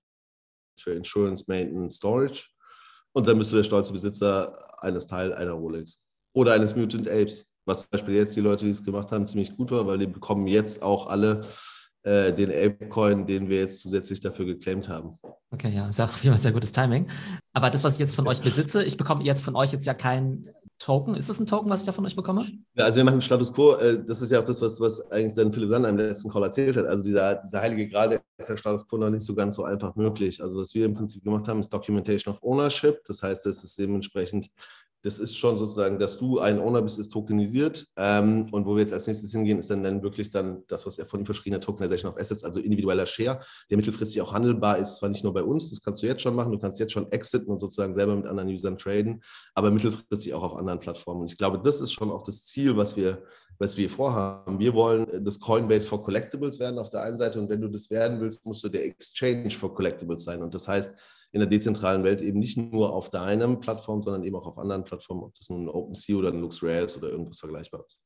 für 0.79 0.91
Insurance, 0.91 1.45
Maintenance, 1.47 1.95
Storage. 1.95 2.49
Und 3.13 3.27
dann 3.27 3.39
bist 3.39 3.51
du 3.51 3.55
der 3.55 3.63
stolze 3.63 3.93
Besitzer 3.93 4.83
eines 4.83 5.07
Teil 5.07 5.33
einer 5.33 5.53
Rolex 5.53 6.01
oder 6.33 6.53
eines 6.53 6.75
Mutant 6.75 7.07
Apes, 7.09 7.45
was 7.65 7.81
zum 7.81 7.89
Beispiel 7.91 8.15
jetzt 8.15 8.35
die 8.35 8.41
Leute, 8.41 8.65
die 8.65 8.71
es 8.71 8.83
gemacht 8.83 9.11
haben, 9.11 9.25
ziemlich 9.25 9.55
gut 9.55 9.71
war, 9.71 9.87
weil 9.87 9.97
die 9.97 10.05
bekommen 10.05 10.47
jetzt 10.47 10.83
auch 10.83 11.07
alle 11.07 11.45
äh, 12.05 12.33
den 12.33 12.51
Apecoin, 12.51 13.25
den 13.25 13.49
wir 13.49 13.59
jetzt 13.59 13.81
zusätzlich 13.81 14.21
dafür 14.21 14.45
geclaimt 14.45 14.87
haben. 14.87 15.17
Okay, 15.51 15.73
ja, 15.73 15.85
jeden 15.87 16.33
Fall 16.33 16.37
sehr 16.37 16.51
gutes 16.51 16.71
Timing. 16.71 17.07
Aber 17.53 17.69
das, 17.69 17.83
was 17.83 17.93
ich 17.93 17.99
jetzt 17.99 18.15
von 18.15 18.27
euch 18.27 18.41
besitze, 18.41 18.83
ich 18.83 18.97
bekomme 18.97 19.23
jetzt 19.23 19.43
von 19.43 19.55
euch 19.55 19.71
jetzt 19.71 19.85
ja 19.85 19.93
kein 19.93 20.49
Token. 20.77 21.15
Ist 21.15 21.29
das 21.29 21.39
ein 21.39 21.47
Token, 21.47 21.69
was 21.69 21.79
ich 21.79 21.85
da 21.85 21.93
von 21.93 22.05
euch 22.05 22.15
bekomme? 22.15 22.51
Ja, 22.75 22.85
also 22.85 22.97
wir 22.97 23.05
machen 23.05 23.21
Status 23.21 23.51
Quo. 23.51 23.75
Äh, 23.75 24.03
das 24.05 24.21
ist 24.21 24.31
ja 24.31 24.39
auch 24.39 24.43
das, 24.43 24.61
was, 24.61 24.79
was 24.79 25.09
eigentlich 25.09 25.33
dann 25.33 25.51
Philipp 25.51 25.69
Sander 25.69 25.89
im 25.89 25.97
letzten 25.97 26.29
Call 26.29 26.43
erzählt 26.43 26.75
hat. 26.75 26.85
Also 26.85 27.03
dieser, 27.03 27.35
dieser 27.35 27.61
heilige 27.61 27.89
Grad 27.89 28.21
ist 28.37 28.49
der 28.49 28.57
Status 28.57 28.87
Quo 28.87 28.97
noch 28.97 29.09
nicht 29.09 29.25
so 29.25 29.33
ganz 29.33 29.55
so 29.55 29.63
einfach 29.63 29.95
möglich. 29.95 30.43
Also 30.43 30.57
was 30.57 30.75
wir 30.75 30.85
im 30.85 30.93
Prinzip 30.93 31.23
gemacht 31.23 31.47
haben, 31.47 31.59
ist 31.61 31.73
Documentation 31.73 32.33
of 32.33 32.43
Ownership. 32.43 33.03
Das 33.07 33.23
heißt, 33.23 33.45
es 33.45 33.63
ist 33.63 33.79
dementsprechend 33.79 34.49
das 35.05 35.19
ist 35.19 35.37
schon 35.37 35.59
sozusagen, 35.59 35.99
dass 35.99 36.17
du 36.17 36.39
ein 36.39 36.59
Owner 36.59 36.81
bist, 36.81 36.97
ist 36.97 37.09
tokenisiert. 37.09 37.85
Ähm, 37.95 38.47
und 38.51 38.65
wo 38.65 38.73
wir 38.73 38.81
jetzt 38.81 38.91
als 38.91 39.05
nächstes 39.05 39.31
hingehen, 39.31 39.59
ist 39.59 39.69
dann, 39.69 39.83
dann 39.83 40.01
wirklich 40.01 40.31
dann 40.31 40.63
das, 40.67 40.87
was 40.87 40.97
er 40.97 41.05
von 41.05 41.19
ihm 41.19 41.27
verschrieben 41.27 41.55
hat, 41.55 41.63
Tokenization 41.63 42.11
of 42.11 42.19
Assets, 42.19 42.43
also 42.43 42.59
individueller 42.59 43.05
Share, 43.05 43.39
der 43.69 43.77
mittelfristig 43.77 44.19
auch 44.23 44.33
handelbar 44.33 44.79
ist, 44.79 44.95
zwar 44.95 45.09
nicht 45.09 45.23
nur 45.23 45.31
bei 45.31 45.43
uns, 45.43 45.69
das 45.69 45.83
kannst 45.83 46.01
du 46.01 46.07
jetzt 46.07 46.23
schon 46.23 46.35
machen, 46.35 46.51
du 46.51 46.57
kannst 46.57 46.79
jetzt 46.79 46.91
schon 46.91 47.11
exiten 47.11 47.51
und 47.51 47.59
sozusagen 47.59 47.93
selber 47.93 48.15
mit 48.15 48.25
anderen 48.25 48.49
Usern 48.49 48.79
traden, 48.79 49.21
aber 49.53 49.69
mittelfristig 49.69 50.33
auch 50.33 50.41
auf 50.41 50.57
anderen 50.57 50.79
Plattformen. 50.79 51.21
Und 51.21 51.31
ich 51.31 51.37
glaube, 51.37 51.61
das 51.63 51.81
ist 51.81 51.91
schon 51.91 52.09
auch 52.09 52.23
das 52.23 52.43
Ziel, 52.43 52.75
was 52.75 52.97
wir, 52.97 53.21
was 53.59 53.77
wir 53.77 53.91
vorhaben. 53.91 54.57
Wir 54.57 54.73
wollen 54.73 55.23
das 55.23 55.39
Coinbase 55.39 55.85
for 55.85 56.03
Collectibles 56.03 56.59
werden 56.59 56.79
auf 56.79 56.89
der 56.89 57.03
einen 57.03 57.19
Seite 57.19 57.39
und 57.39 57.47
wenn 57.47 57.61
du 57.61 57.67
das 57.67 57.91
werden 57.91 58.19
willst, 58.21 58.43
musst 58.43 58.63
du 58.63 58.69
der 58.69 58.83
Exchange 58.85 59.51
for 59.51 59.71
Collectibles 59.71 60.23
sein. 60.23 60.41
Und 60.41 60.55
das 60.55 60.67
heißt, 60.67 60.95
in 61.35 61.41
der 61.41 61.49
dezentralen 61.49 62.05
Welt 62.05 62.21
eben 62.21 62.39
nicht 62.39 62.57
nur 62.57 62.93
auf 62.93 63.09
deinem 63.09 63.59
Plattform, 63.59 64.01
sondern 64.01 64.23
eben 64.23 64.37
auch 64.37 64.47
auf 64.47 64.57
anderen 64.57 64.85
Plattformen, 64.85 65.21
ob 65.21 65.35
das 65.35 65.49
nun 65.49 65.65
ein 65.65 65.67
OpenSea 65.67 66.15
oder 66.15 66.29
ein 66.29 66.39
LuxRare 66.39 66.85
ist 66.85 66.95
oder 66.95 67.09
irgendwas 67.09 67.39
Vergleichbares. 67.39 67.99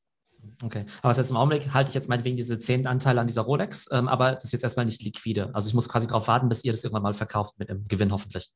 Okay, 0.64 0.84
aber 1.00 1.14
jetzt 1.14 1.30
im 1.30 1.36
Augenblick 1.36 1.72
halte 1.72 1.90
ich 1.90 1.94
jetzt 1.94 2.08
meinetwegen 2.08 2.36
diese 2.36 2.58
10 2.58 2.88
Anteile 2.88 3.20
an 3.20 3.28
dieser 3.28 3.42
Rolex, 3.42 3.88
ähm, 3.92 4.08
aber 4.08 4.32
das 4.32 4.46
ist 4.46 4.52
jetzt 4.52 4.64
erstmal 4.64 4.84
nicht 4.84 5.04
liquide. 5.04 5.50
Also 5.54 5.68
ich 5.68 5.74
muss 5.74 5.88
quasi 5.88 6.08
darauf 6.08 6.26
warten, 6.26 6.48
bis 6.48 6.64
ihr 6.64 6.72
das 6.72 6.82
irgendwann 6.82 7.04
mal 7.04 7.14
verkauft 7.14 7.54
mit 7.58 7.68
dem 7.68 7.86
Gewinn 7.86 8.10
hoffentlich. 8.10 8.50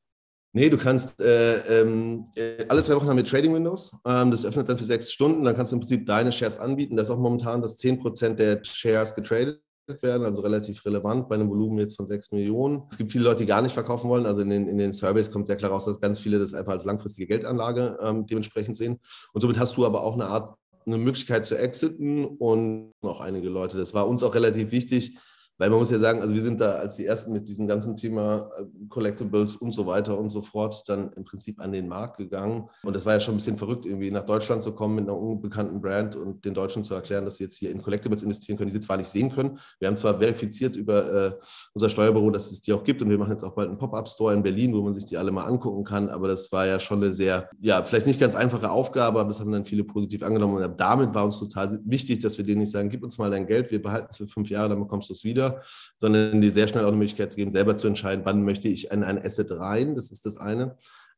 Nee, 0.51 0.69
du 0.69 0.77
kannst 0.77 1.21
äh, 1.21 1.81
ähm, 1.81 2.25
äh, 2.35 2.65
alle 2.67 2.83
zwei 2.83 2.97
Wochen 2.97 3.07
haben 3.07 3.17
wir 3.17 3.23
Trading 3.23 3.53
Windows. 3.53 3.95
Ähm, 4.05 4.29
das 4.29 4.43
öffnet 4.43 4.67
dann 4.67 4.77
für 4.77 4.83
sechs 4.83 5.09
Stunden. 5.09 5.45
Dann 5.45 5.55
kannst 5.55 5.71
du 5.71 5.77
im 5.77 5.79
Prinzip 5.81 6.05
deine 6.05 6.33
Shares 6.33 6.57
anbieten. 6.57 6.97
Da 6.97 7.03
ist 7.03 7.09
auch 7.09 7.17
momentan 7.17 7.61
das 7.61 7.77
10% 7.79 8.33
der 8.33 8.61
Shares 8.65 9.15
getradet 9.15 9.61
werden, 9.87 10.25
also 10.25 10.41
relativ 10.41 10.83
relevant 10.85 11.29
bei 11.29 11.35
einem 11.35 11.49
Volumen 11.49 11.79
jetzt 11.79 11.95
von 11.95 12.07
6 12.07 12.31
Millionen. 12.31 12.83
Es 12.89 12.97
gibt 12.97 13.11
viele 13.11 13.23
Leute, 13.23 13.43
die 13.43 13.45
gar 13.45 13.61
nicht 13.61 13.73
verkaufen 13.73 14.09
wollen. 14.09 14.25
Also 14.25 14.41
in 14.41 14.49
den, 14.49 14.67
in 14.67 14.77
den 14.77 14.93
Surveys 14.93 15.31
kommt 15.31 15.47
sehr 15.47 15.55
klar 15.55 15.71
raus, 15.71 15.85
dass 15.85 16.01
ganz 16.01 16.19
viele 16.19 16.39
das 16.39 16.53
einfach 16.53 16.71
als 16.71 16.85
langfristige 16.85 17.27
Geldanlage 17.27 17.97
ähm, 18.01 18.25
dementsprechend 18.25 18.77
sehen. 18.77 18.99
Und 19.33 19.41
somit 19.41 19.59
hast 19.59 19.77
du 19.77 19.85
aber 19.85 20.01
auch 20.01 20.15
eine 20.15 20.25
Art, 20.25 20.55
eine 20.85 20.97
Möglichkeit 20.97 21.45
zu 21.45 21.57
exiten 21.57 22.25
und 22.25 22.93
noch 23.01 23.19
einige 23.19 23.49
Leute. 23.49 23.77
Das 23.77 23.93
war 23.93 24.07
uns 24.07 24.23
auch 24.23 24.35
relativ 24.35 24.71
wichtig, 24.71 25.17
weil 25.57 25.69
man 25.69 25.79
muss 25.79 25.91
ja 25.91 25.99
sagen, 25.99 26.21
also 26.21 26.33
wir 26.33 26.41
sind 26.41 26.59
da 26.59 26.73
als 26.73 26.95
die 26.95 27.05
Ersten 27.05 27.31
mit 27.31 27.47
diesem 27.47 27.67
ganzen 27.67 27.95
Thema 27.95 28.49
äh, 28.57 28.65
Collectibles 28.89 29.55
und 29.55 29.73
so 29.73 29.87
weiter 29.87 30.17
und 30.17 30.29
so 30.29 30.41
fort 30.41 30.83
dann 30.87 31.13
im 31.13 31.23
Prinzip 31.23 31.61
an 31.61 31.71
den 31.71 31.87
Markt 31.87 32.17
gegangen. 32.17 32.69
Und 32.83 32.95
das 32.95 33.05
war 33.05 33.13
ja 33.13 33.19
schon 33.19 33.35
ein 33.35 33.37
bisschen 33.37 33.57
verrückt, 33.57 33.85
irgendwie 33.85 34.11
nach 34.11 34.25
Deutschland 34.25 34.63
zu 34.63 34.73
kommen 34.73 34.95
mit 34.95 35.05
einer 35.05 35.17
unbekannten 35.17 35.81
Brand 35.81 36.15
und 36.15 36.43
den 36.43 36.53
Deutschen 36.53 36.83
zu 36.83 36.93
erklären, 36.93 37.23
dass 37.25 37.37
sie 37.37 37.45
jetzt 37.45 37.57
hier 37.57 37.71
in 37.71 37.81
Collectibles 37.81 38.23
investieren 38.23 38.57
können, 38.57 38.67
die 38.67 38.73
sie 38.73 38.81
zwar 38.81 38.97
nicht 38.97 39.07
sehen 39.07 39.31
können. 39.31 39.59
Wir 39.79 39.87
haben 39.87 39.97
zwar 39.97 40.19
verifiziert 40.19 40.75
über 40.75 41.27
äh, 41.27 41.33
unser 41.73 41.89
Steuerbüro, 41.89 42.31
dass 42.31 42.51
es 42.51 42.61
die 42.61 42.73
auch 42.73 42.83
gibt 42.83 43.01
und 43.01 43.09
wir 43.09 43.17
machen 43.17 43.31
jetzt 43.31 43.43
auch 43.43 43.55
bald 43.55 43.69
einen 43.69 43.77
Pop-Up-Store 43.77 44.33
in 44.33 44.43
Berlin, 44.43 44.73
wo 44.73 44.81
man 44.81 44.93
sich 44.93 45.05
die 45.05 45.17
alle 45.17 45.31
mal 45.31 45.45
angucken 45.45 45.85
kann. 45.85 46.09
Aber 46.09 46.27
das 46.27 46.51
war 46.51 46.65
ja 46.65 46.79
schon 46.79 47.01
eine 47.01 47.13
sehr, 47.13 47.49
ja, 47.61 47.81
vielleicht 47.83 48.07
nicht 48.07 48.19
ganz 48.19 48.35
einfache 48.35 48.69
Aufgabe, 48.69 49.19
aber 49.19 49.29
das 49.29 49.39
haben 49.39 49.51
dann 49.51 49.63
viele 49.63 49.85
positiv 49.85 50.21
angenommen. 50.23 50.61
Und 50.61 50.79
damit 50.79 51.13
war 51.13 51.23
uns 51.23 51.39
total 51.39 51.79
wichtig, 51.85 52.19
dass 52.19 52.37
wir 52.37 52.45
denen 52.45 52.59
nicht 52.59 52.71
sagen, 52.71 52.89
gib 52.89 53.03
uns 53.03 53.17
mal 53.17 53.31
dein 53.31 53.47
Geld, 53.47 53.71
wir 53.71 53.81
behalten 53.81 54.07
es 54.09 54.17
für 54.17 54.27
fünf 54.27 54.49
Jahre, 54.49 54.69
dann 54.69 54.79
bekommst 54.79 55.09
du 55.09 55.13
es 55.13 55.23
wieder 55.23 55.44
wieder, 55.45 55.61
sondern 55.97 56.41
die 56.41 56.49
sehr 56.49 56.67
schnell 56.67 56.83
auch 56.83 56.89
eine 56.89 56.97
Möglichkeit 56.97 57.31
zu 57.31 57.37
geben, 57.37 57.51
selber 57.51 57.77
zu 57.77 57.87
entscheiden, 57.87 58.25
wann 58.25 58.43
möchte 58.43 58.67
ich 58.67 58.91
in 58.91 59.03
ein 59.03 59.23
Asset 59.23 59.51
rein. 59.51 59.95
Das 59.95 60.11
ist 60.11 60.25
das 60.25 60.37
eine 60.37 60.75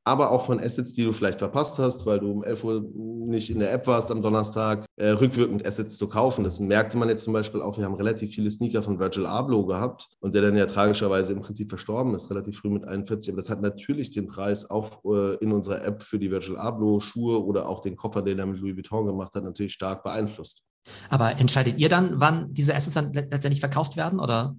aber 0.07 0.31
auch 0.31 0.46
von 0.46 0.62
Assets, 0.62 0.93
die 0.93 1.03
du 1.03 1.12
vielleicht 1.12 1.39
verpasst 1.39 1.79
hast, 1.79 2.05
weil 2.05 2.19
du 2.19 2.31
um 2.31 2.41
11 2.41 2.63
Uhr 2.63 2.89
nicht 2.96 3.50
in 3.50 3.60
der 3.60 3.74
App 3.74 3.88
warst 3.88 4.10
am 4.10 4.22
Donnerstag, 4.22 4.86
äh, 4.96 5.10
rückwirkend 5.10 5.65
Assets 5.65 5.98
zu 5.98 6.07
kaufen. 6.07 6.46
Das 6.46 6.62
merkte 6.62 6.98
man 6.98 7.10
jetzt 7.10 7.25
zum 7.25 7.34
Beispiel 7.34 7.62
auch. 7.62 7.77
Wir 7.77 7.84
haben 7.84 7.96
relativ 7.96 8.34
viele 8.34 8.50
Sneaker 8.50 8.81
von 8.81 9.00
Virgil 9.00 9.25
Abloh 9.25 9.65
gehabt 9.65 10.07
und 10.22 10.34
der 10.34 10.43
dann 10.43 10.55
ja 10.55 10.65
tragischerweise 10.65 11.34
im 11.34 11.41
Prinzip 11.41 11.67
verstorben 11.67 12.15
ist, 12.15 12.31
relativ 12.31 12.57
früh 12.57 12.69
mit 12.69 12.86
41. 12.86 13.34
Aber 13.34 13.41
das 13.41 13.50
hat 13.50 13.62
natürlich 13.62 14.12
den 14.12 14.27
Preis 14.27 14.69
auch 14.69 15.03
äh, 15.03 15.36
in 15.41 15.51
unserer 15.51 15.84
App 15.84 16.01
für 16.01 16.19
die 16.19 16.31
Virgil 16.31 16.55
Abloh 16.55 17.01
Schuhe 17.01 17.43
oder 17.43 17.67
auch 17.67 17.81
den 17.81 17.98
Koffer, 17.98 18.22
den 18.22 18.39
er 18.39 18.46
mit 18.46 18.62
Louis 18.62 18.77
Vuitton 18.77 19.07
gemacht 19.07 19.36
hat, 19.36 19.43
natürlich 19.43 19.74
stark 19.74 20.03
beeinflusst. 20.03 20.63
Aber 21.10 21.39
entscheidet 21.39 21.77
ihr 21.79 21.89
dann, 21.89 22.20
wann 22.20 22.53
diese 22.53 22.75
Assets 22.75 22.94
dann 22.96 23.13
letztendlich 23.13 23.60
verkauft 23.60 23.98
werden? 23.98 24.20
Oder? 24.20 24.56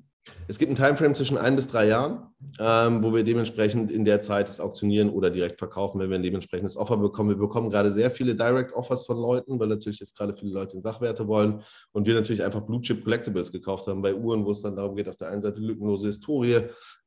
Es 0.46 0.58
gibt 0.58 0.68
einen 0.68 0.76
Timeframe 0.76 1.14
zwischen 1.14 1.38
ein 1.38 1.56
bis 1.56 1.68
drei 1.68 1.86
Jahren. 1.86 2.22
Ähm, 2.60 3.02
wo 3.02 3.12
wir 3.14 3.24
dementsprechend 3.24 3.90
in 3.90 4.04
der 4.04 4.20
Zeit 4.20 4.48
das 4.48 4.60
auktionieren 4.60 5.10
oder 5.10 5.30
direkt 5.30 5.58
verkaufen, 5.58 5.98
wenn 5.98 6.10
wir 6.10 6.16
ein 6.16 6.22
dementsprechendes 6.22 6.76
Offer 6.76 6.96
bekommen. 6.96 7.30
Wir 7.30 7.36
bekommen 7.36 7.70
gerade 7.70 7.92
sehr 7.92 8.10
viele 8.10 8.36
Direct 8.36 8.72
Offers 8.72 9.04
von 9.04 9.18
Leuten, 9.18 9.58
weil 9.58 9.68
natürlich 9.68 9.98
jetzt 10.00 10.16
gerade 10.16 10.36
viele 10.36 10.52
Leute 10.52 10.76
in 10.76 10.82
Sachwerte 10.82 11.26
wollen 11.26 11.62
und 11.92 12.06
wir 12.06 12.14
natürlich 12.14 12.44
einfach 12.44 12.60
Blue 12.60 12.80
Chip 12.80 13.02
Collectibles 13.02 13.50
gekauft 13.50 13.88
haben 13.88 14.02
bei 14.02 14.14
Uhren, 14.14 14.44
wo 14.44 14.52
es 14.52 14.62
dann 14.62 14.76
darum 14.76 14.94
geht, 14.94 15.08
auf 15.08 15.16
der 15.16 15.30
einen 15.30 15.42
Seite 15.42 15.60
lückenlose 15.60 16.06
Historie, 16.06 16.60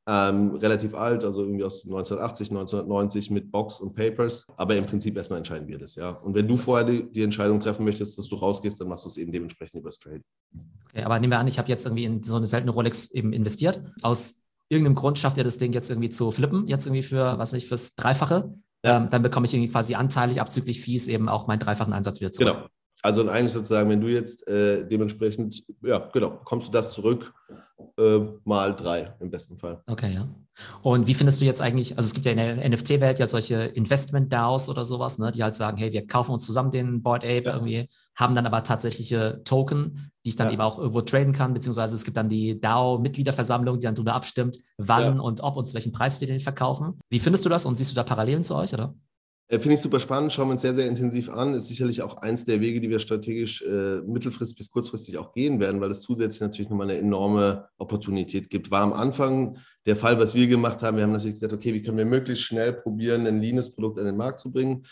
ähm, 0.06 0.56
relativ 0.56 0.94
alt, 0.94 1.24
also 1.24 1.42
irgendwie 1.42 1.64
aus 1.64 1.84
1980, 1.84 2.50
1990 2.50 3.30
mit 3.30 3.50
Box 3.52 3.80
und 3.80 3.94
Papers. 3.94 4.46
Aber 4.56 4.76
im 4.76 4.84
Prinzip 4.84 5.16
erstmal 5.16 5.38
entscheiden 5.38 5.68
wir 5.68 5.78
das, 5.78 5.94
ja. 5.94 6.10
Und 6.10 6.34
wenn 6.34 6.48
du 6.48 6.54
vorher 6.54 6.84
die, 6.84 7.10
die 7.10 7.22
Entscheidung 7.22 7.60
treffen 7.60 7.84
möchtest, 7.84 8.18
dass 8.18 8.28
du 8.28 8.36
rausgehst, 8.36 8.80
dann 8.80 8.88
machst 8.88 9.04
du 9.04 9.08
es 9.08 9.16
eben 9.16 9.32
dementsprechend 9.32 9.80
über 9.80 9.90
Trade. 9.90 10.22
Okay, 10.88 11.04
aber 11.04 11.18
nehmen 11.18 11.32
wir 11.32 11.38
an, 11.38 11.46
ich 11.46 11.58
habe 11.58 11.68
jetzt 11.68 11.86
irgendwie 11.86 12.04
in 12.04 12.22
so 12.22 12.36
eine 12.36 12.46
seltene 12.46 12.72
Rolex 12.72 13.12
eben 13.12 13.32
investiert. 13.32 13.80
Aus 14.02 14.41
irgendeinem 14.72 14.94
Grund 14.94 15.18
schafft 15.18 15.36
ihr 15.36 15.44
das 15.44 15.58
Ding 15.58 15.72
jetzt 15.72 15.90
irgendwie 15.90 16.10
zu 16.10 16.30
flippen, 16.32 16.66
jetzt 16.66 16.86
irgendwie 16.86 17.02
für, 17.02 17.38
was 17.38 17.52
nicht, 17.52 17.68
fürs 17.68 17.94
Dreifache. 17.94 18.54
Ja. 18.84 18.96
Ähm, 18.96 19.08
dann 19.10 19.22
bekomme 19.22 19.46
ich 19.46 19.54
irgendwie 19.54 19.70
quasi 19.70 19.94
anteilig 19.94 20.40
abzüglich 20.40 20.80
Fees 20.80 21.06
eben 21.06 21.28
auch 21.28 21.46
meinen 21.46 21.60
dreifachen 21.60 21.92
Einsatz 21.92 22.20
wieder 22.20 22.32
zurück. 22.32 22.54
Genau. 22.54 22.66
Also 23.02 23.28
eigentlich 23.28 23.52
sozusagen, 23.52 23.90
wenn 23.90 24.00
du 24.00 24.08
jetzt 24.08 24.48
äh, 24.48 24.86
dementsprechend, 24.86 25.64
ja, 25.82 26.08
genau, 26.12 26.40
kommst 26.44 26.68
du 26.68 26.72
das 26.72 26.92
zurück 26.92 27.32
äh, 27.98 28.20
mal 28.44 28.74
drei 28.74 29.14
im 29.20 29.30
besten 29.30 29.56
Fall. 29.56 29.82
Okay, 29.88 30.14
ja. 30.14 30.28
Und 30.82 31.06
wie 31.06 31.14
findest 31.14 31.40
du 31.40 31.44
jetzt 31.44 31.62
eigentlich, 31.62 31.96
also 31.96 32.06
es 32.06 32.14
gibt 32.14 32.26
ja 32.26 32.32
in 32.32 32.38
der 32.38 32.68
NFC-Welt 32.68 33.18
ja 33.18 33.26
solche 33.26 33.54
Investment-DAOs 33.54 34.68
oder 34.68 34.84
sowas, 34.84 35.18
ne, 35.18 35.32
die 35.32 35.42
halt 35.42 35.54
sagen, 35.54 35.76
hey, 35.78 35.92
wir 35.92 36.06
kaufen 36.06 36.32
uns 36.32 36.44
zusammen 36.44 36.70
den 36.70 37.02
Board 37.02 37.24
Ape 37.24 37.44
ja. 37.44 37.54
irgendwie, 37.54 37.88
haben 38.14 38.34
dann 38.34 38.46
aber 38.46 38.62
tatsächliche 38.62 39.40
Token, 39.44 40.10
die 40.24 40.30
ich 40.30 40.36
dann 40.36 40.48
ja. 40.48 40.54
eben 40.54 40.62
auch 40.62 40.78
irgendwo 40.78 41.00
traden 41.00 41.32
kann, 41.32 41.54
beziehungsweise 41.54 41.96
es 41.96 42.04
gibt 42.04 42.16
dann 42.16 42.28
die 42.28 42.60
DAO-Mitgliederversammlung, 42.60 43.78
die 43.78 43.84
dann 43.84 43.94
darüber 43.94 44.14
abstimmt, 44.14 44.58
wann 44.76 45.16
ja. 45.16 45.22
und 45.22 45.42
ob 45.42 45.56
und 45.56 45.66
zu 45.66 45.74
welchem 45.74 45.92
Preis 45.92 46.20
wir 46.20 46.28
den 46.28 46.40
verkaufen. 46.40 47.00
Wie 47.08 47.20
findest 47.20 47.44
du 47.44 47.48
das 47.48 47.64
und 47.64 47.76
siehst 47.76 47.90
du 47.90 47.94
da 47.94 48.04
Parallelen 48.04 48.44
zu 48.44 48.54
euch, 48.54 48.74
oder? 48.74 48.94
Äh, 49.52 49.58
finde 49.58 49.74
ich 49.74 49.80
super 49.80 50.00
spannend, 50.00 50.32
schauen 50.32 50.48
wir 50.48 50.52
uns 50.52 50.62
sehr, 50.62 50.72
sehr 50.72 50.86
intensiv 50.86 51.28
an. 51.28 51.52
Ist 51.52 51.68
sicherlich 51.68 52.00
auch 52.00 52.16
eins 52.16 52.44
der 52.44 52.60
Wege, 52.60 52.80
die 52.80 52.88
wir 52.88 52.98
strategisch 52.98 53.62
äh, 53.62 54.00
mittelfristig 54.00 54.56
bis 54.56 54.70
kurzfristig 54.70 55.18
auch 55.18 55.34
gehen 55.34 55.60
werden, 55.60 55.80
weil 55.80 55.90
es 55.90 56.00
zusätzlich 56.00 56.40
natürlich 56.40 56.70
nochmal 56.70 56.88
eine 56.88 56.98
enorme 56.98 57.68
Opportunität 57.76 58.48
gibt. 58.48 58.70
War 58.70 58.82
am 58.82 58.94
Anfang 58.94 59.58
der 59.86 59.96
Fall, 59.96 60.18
was 60.18 60.34
wir 60.34 60.46
gemacht 60.46 60.82
haben. 60.82 60.96
Wir 60.96 61.04
haben 61.04 61.12
natürlich 61.12 61.34
gesagt, 61.34 61.52
okay, 61.52 61.74
wie 61.74 61.82
können 61.82 61.98
wir 61.98 62.04
möglichst 62.04 62.44
schnell 62.44 62.72
probieren, 62.72 63.26
ein 63.26 63.40
leanes 63.40 63.74
Produkt 63.74 63.98
an 63.98 64.06
den 64.06 64.16
Markt 64.16 64.38
zu 64.38 64.52
bringen. 64.52 64.86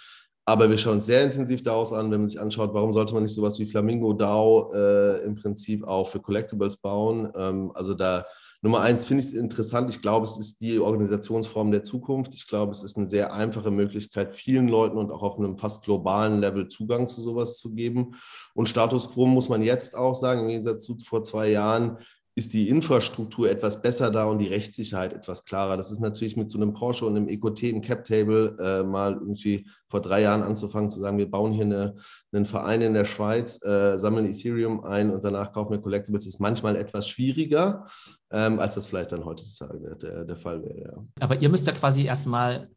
Aber 0.44 0.68
wir 0.68 0.78
schauen 0.78 0.94
uns 0.94 1.06
sehr 1.06 1.22
intensiv 1.22 1.62
daraus 1.62 1.92
an, 1.92 2.10
wenn 2.10 2.20
man 2.20 2.28
sich 2.28 2.40
anschaut, 2.40 2.74
warum 2.74 2.92
sollte 2.92 3.14
man 3.14 3.22
nicht 3.22 3.34
sowas 3.34 3.58
wie 3.58 3.66
Flamingo 3.66 4.12
DAO 4.12 4.72
äh, 4.74 5.22
im 5.24 5.36
Prinzip 5.36 5.84
auch 5.84 6.08
für 6.08 6.18
Collectibles 6.18 6.78
bauen. 6.78 7.30
Ähm, 7.36 7.70
also 7.74 7.94
da 7.94 8.24
Nummer 8.62 8.80
eins 8.80 9.06
finde 9.06 9.22
ich 9.22 9.30
es 9.30 9.34
interessant. 9.34 9.88
Ich 9.88 10.02
glaube, 10.02 10.26
es 10.26 10.36
ist 10.36 10.60
die 10.60 10.78
Organisationsform 10.80 11.70
der 11.70 11.82
Zukunft. 11.82 12.34
Ich 12.34 12.46
glaube, 12.46 12.72
es 12.72 12.82
ist 12.82 12.98
eine 12.98 13.06
sehr 13.06 13.32
einfache 13.32 13.70
Möglichkeit, 13.70 14.34
vielen 14.34 14.68
Leuten 14.68 14.98
und 14.98 15.10
auch 15.10 15.22
auf 15.22 15.38
einem 15.38 15.56
fast 15.56 15.84
globalen 15.84 16.40
Level 16.40 16.68
Zugang 16.68 17.06
zu 17.06 17.22
sowas 17.22 17.56
zu 17.56 17.72
geben. 17.74 18.16
Und 18.52 18.68
Status 18.68 19.08
quo 19.10 19.24
muss 19.24 19.48
man 19.48 19.62
jetzt 19.62 19.96
auch 19.96 20.14
sagen, 20.14 20.42
im 20.42 20.48
Gegensatz 20.48 20.82
zu 20.82 20.98
vor 20.98 21.22
zwei 21.22 21.48
Jahren, 21.48 21.98
ist 22.34 22.52
die 22.52 22.68
Infrastruktur 22.68 23.50
etwas 23.50 23.82
besser 23.82 24.10
da 24.10 24.24
und 24.24 24.38
die 24.38 24.46
Rechtssicherheit 24.46 25.12
etwas 25.12 25.44
klarer. 25.44 25.76
Das 25.76 25.90
ist 25.90 26.00
natürlich 26.00 26.36
mit 26.36 26.50
so 26.50 26.58
einem 26.58 26.72
Porsche 26.72 27.04
und 27.04 27.16
einem 27.16 27.28
EcoT, 27.28 27.64
einem 27.64 27.82
Cap-Table 27.82 28.56
äh, 28.60 28.82
mal 28.84 29.14
irgendwie 29.14 29.68
vor 29.88 30.00
drei 30.00 30.22
Jahren 30.22 30.42
anzufangen 30.42 30.90
zu 30.90 31.00
sagen, 31.00 31.18
wir 31.18 31.30
bauen 31.30 31.52
hier 31.52 31.64
eine, 31.64 31.96
einen 32.32 32.46
Verein 32.46 32.82
in 32.82 32.94
der 32.94 33.04
Schweiz, 33.04 33.62
äh, 33.64 33.98
sammeln 33.98 34.26
Ethereum 34.26 34.84
ein 34.84 35.10
und 35.10 35.24
danach 35.24 35.52
kaufen 35.52 35.72
wir 35.72 35.80
Collectibles, 35.80 36.26
ist 36.26 36.40
manchmal 36.40 36.76
etwas 36.76 37.08
schwieriger, 37.08 37.88
ähm, 38.30 38.60
als 38.60 38.76
das 38.76 38.86
vielleicht 38.86 39.10
dann 39.10 39.24
heutzutage 39.24 39.96
der, 39.96 40.24
der 40.24 40.36
Fall 40.36 40.62
wäre. 40.62 40.78
Ja. 40.78 41.04
Aber 41.20 41.40
ihr 41.40 41.48
müsst 41.48 41.66
ja 41.66 41.72
quasi 41.72 42.04
erstmal 42.04 42.68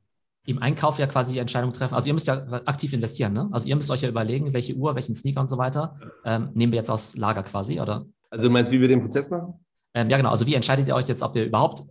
im 0.46 0.62
Einkauf 0.62 1.00
ja 1.00 1.08
quasi 1.08 1.34
die 1.34 1.40
Entscheidung 1.40 1.72
treffen. 1.72 1.94
Also 1.94 2.08
ihr 2.08 2.14
müsst 2.14 2.28
ja 2.28 2.36
aktiv 2.66 2.92
investieren, 2.92 3.34
ne? 3.34 3.48
Also 3.52 3.68
ihr 3.68 3.76
müsst 3.76 3.90
euch 3.92 4.02
ja 4.02 4.10
überlegen, 4.10 4.54
welche 4.54 4.74
Uhr, 4.76 4.96
welchen 4.96 5.16
Sneaker 5.16 5.40
und 5.40 5.48
so 5.48 5.58
weiter 5.58 5.96
ähm, 6.26 6.50
nehmen 6.54 6.74
wir 6.74 6.80
jetzt 6.80 6.92
aus 6.92 7.16
Lager 7.16 7.44
quasi, 7.44 7.80
oder? 7.80 8.06
Also 8.34 8.48
du 8.48 8.54
meinst, 8.54 8.72
wie 8.72 8.82
wir 8.82 8.88
den 8.88 9.00
Prozess 9.00 9.30
machen? 9.30 9.64
Ähm, 9.94 10.10
ja, 10.10 10.18
genau. 10.18 10.32
Also 10.32 10.48
wie 10.48 10.56
entscheidet 10.56 10.88
ihr 10.88 10.96
euch 10.96 11.08
jetzt, 11.08 11.22
ob 11.22 11.36
ihr 11.36 11.46
überhaupt 11.46 11.84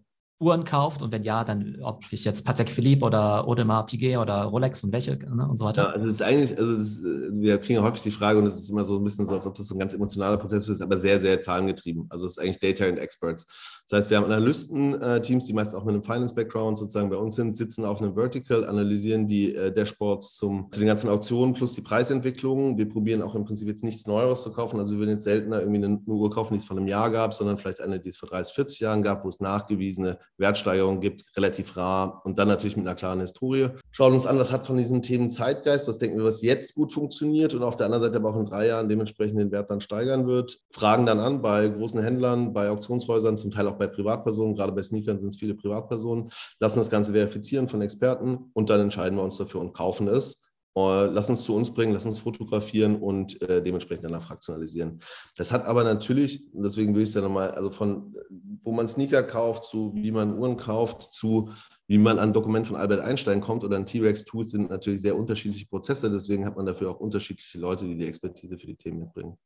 Uhren 0.42 0.64
kauft 0.64 1.02
und 1.02 1.12
wenn 1.12 1.22
ja, 1.22 1.44
dann 1.44 1.78
ob 1.82 2.04
ich 2.10 2.24
jetzt 2.24 2.44
Patek 2.44 2.68
Philippe 2.68 3.04
oder 3.04 3.46
Audemars 3.46 3.86
Piguet 3.86 4.18
oder 4.18 4.44
Rolex 4.44 4.82
und 4.84 4.92
welche 4.92 5.16
ne, 5.16 5.48
und 5.48 5.58
so 5.58 5.64
weiter. 5.64 5.84
Ja, 5.84 5.88
also 5.90 6.06
es 6.08 6.14
ist 6.16 6.22
eigentlich, 6.22 6.58
also 6.58 6.74
ist, 6.76 7.02
wir 7.02 7.58
kriegen 7.58 7.78
ja 7.78 7.82
häufig 7.82 8.02
die 8.02 8.10
Frage 8.10 8.38
und 8.38 8.46
es 8.46 8.56
ist 8.56 8.68
immer 8.68 8.84
so 8.84 8.98
ein 8.98 9.04
bisschen 9.04 9.24
so, 9.24 9.32
als 9.32 9.46
ob 9.46 9.54
das 9.54 9.66
so 9.68 9.74
ein 9.74 9.78
ganz 9.78 9.94
emotionaler 9.94 10.36
Prozess 10.36 10.68
ist, 10.68 10.82
aber 10.82 10.96
sehr, 10.96 11.20
sehr 11.20 11.40
zahlengetrieben. 11.40 12.06
Also 12.10 12.26
es 12.26 12.32
ist 12.32 12.38
eigentlich 12.38 12.58
Data 12.58 12.84
and 12.84 12.98
Experts. 12.98 13.46
Das 13.88 13.98
heißt, 13.98 14.10
wir 14.10 14.16
haben 14.16 14.24
Analysten-Teams, 14.24 15.44
die 15.44 15.52
meist 15.52 15.74
auch 15.74 15.84
mit 15.84 15.94
einem 15.94 16.04
Finance-Background 16.04 16.78
sozusagen 16.78 17.10
bei 17.10 17.16
uns 17.16 17.36
sind, 17.36 17.56
sitzen 17.56 17.84
auf 17.84 18.00
einem 18.00 18.14
Vertical, 18.14 18.64
analysieren 18.64 19.26
die 19.26 19.54
äh, 19.54 19.72
Dashboards 19.72 20.36
zum, 20.36 20.68
zu 20.70 20.80
den 20.80 20.86
ganzen 20.86 21.10
Auktionen 21.10 21.52
plus 21.52 21.74
die 21.74 21.80
Preisentwicklung. 21.80 22.78
Wir 22.78 22.88
probieren 22.88 23.22
auch 23.22 23.34
im 23.34 23.44
Prinzip 23.44 23.68
jetzt 23.68 23.84
nichts 23.84 24.06
Neues 24.06 24.42
zu 24.42 24.52
kaufen. 24.52 24.78
Also 24.78 24.92
wir 24.92 24.98
würden 24.98 25.10
jetzt 25.10 25.24
seltener 25.24 25.60
irgendwie 25.60 25.84
eine 25.84 26.00
Uhr 26.06 26.30
kaufen, 26.30 26.54
die 26.54 26.58
es 26.58 26.64
vor 26.64 26.76
einem 26.76 26.86
Jahr 26.86 27.10
gab, 27.10 27.34
sondern 27.34 27.58
vielleicht 27.58 27.80
eine, 27.80 28.00
die 28.00 28.08
es 28.08 28.16
vor 28.16 28.28
30, 28.28 28.54
40 28.54 28.80
Jahren 28.80 29.02
gab, 29.02 29.24
wo 29.24 29.28
es 29.28 29.40
nachgewiesene 29.40 30.18
Wertsteigerungen 30.38 31.00
gibt, 31.00 31.24
relativ 31.36 31.76
rar 31.76 32.22
und 32.24 32.38
dann 32.38 32.48
natürlich 32.48 32.76
mit 32.76 32.86
einer 32.86 32.96
klaren 32.96 33.20
Historie. 33.20 33.68
Schauen 33.90 34.12
uns 34.12 34.26
an, 34.26 34.38
was 34.38 34.52
hat 34.52 34.66
von 34.66 34.76
diesen 34.76 35.02
Themen 35.02 35.30
Zeitgeist, 35.30 35.88
was 35.88 35.98
denken 35.98 36.18
wir, 36.18 36.24
was 36.24 36.42
jetzt 36.42 36.74
gut 36.74 36.92
funktioniert 36.92 37.54
und 37.54 37.62
auf 37.62 37.76
der 37.76 37.86
anderen 37.86 38.02
Seite 38.02 38.16
aber 38.16 38.30
auch 38.30 38.38
in 38.38 38.46
drei 38.46 38.66
Jahren 38.66 38.88
dementsprechend 38.88 39.38
den 39.38 39.52
Wert 39.52 39.70
dann 39.70 39.80
steigern 39.80 40.26
wird. 40.26 40.58
Fragen 40.70 41.06
dann 41.06 41.20
an 41.20 41.42
bei 41.42 41.68
großen 41.68 42.02
Händlern, 42.02 42.52
bei 42.52 42.70
Auktionshäusern, 42.70 43.36
zum 43.36 43.50
Teil 43.50 43.68
auch 43.68 43.76
bei 43.76 43.86
Privatpersonen, 43.86 44.54
gerade 44.54 44.72
bei 44.72 44.82
Sneakern 44.82 45.20
sind 45.20 45.30
es 45.30 45.38
viele 45.38 45.54
Privatpersonen, 45.54 46.30
lassen 46.60 46.78
das 46.78 46.90
Ganze 46.90 47.12
verifizieren 47.12 47.68
von 47.68 47.82
Experten 47.82 48.50
und 48.52 48.70
dann 48.70 48.80
entscheiden 48.80 49.16
wir 49.16 49.24
uns 49.24 49.36
dafür 49.36 49.60
und 49.60 49.72
kaufen 49.72 50.08
es. 50.08 50.41
Äh, 50.74 51.06
lassen 51.06 51.34
es 51.34 51.42
zu 51.42 51.54
uns 51.54 51.72
bringen, 51.72 51.92
lassen 51.92 52.08
es 52.08 52.18
fotografieren 52.18 52.96
und 52.96 53.40
äh, 53.42 53.62
dementsprechend 53.62 54.04
danach 54.04 54.22
fraktionalisieren. 54.22 55.00
Das 55.36 55.52
hat 55.52 55.66
aber 55.66 55.84
natürlich, 55.84 56.44
deswegen 56.52 56.94
will 56.94 57.02
ich 57.02 57.10
es 57.10 57.14
ja 57.14 57.20
nochmal, 57.20 57.50
also 57.50 57.70
von 57.70 58.14
wo 58.62 58.72
man 58.72 58.88
Sneaker 58.88 59.22
kauft, 59.22 59.66
zu 59.66 59.92
wie 59.94 60.10
man 60.10 60.38
Uhren 60.38 60.56
kauft, 60.56 61.12
zu 61.12 61.50
wie 61.88 61.98
man 61.98 62.18
an 62.18 62.30
ein 62.30 62.32
Dokument 62.32 62.66
von 62.66 62.76
Albert 62.76 63.00
Einstein 63.00 63.42
kommt 63.42 63.64
oder 63.64 63.76
ein 63.76 63.84
T-Rex 63.84 64.24
tut, 64.24 64.48
sind 64.48 64.70
natürlich 64.70 65.02
sehr 65.02 65.14
unterschiedliche 65.14 65.66
Prozesse. 65.66 66.10
Deswegen 66.10 66.46
hat 66.46 66.56
man 66.56 66.64
dafür 66.64 66.90
auch 66.90 67.00
unterschiedliche 67.00 67.58
Leute, 67.58 67.84
die 67.84 67.96
die 67.96 68.06
Expertise 68.06 68.56
für 68.56 68.66
die 68.66 68.76
Themen 68.76 69.00
mitbringen. 69.00 69.36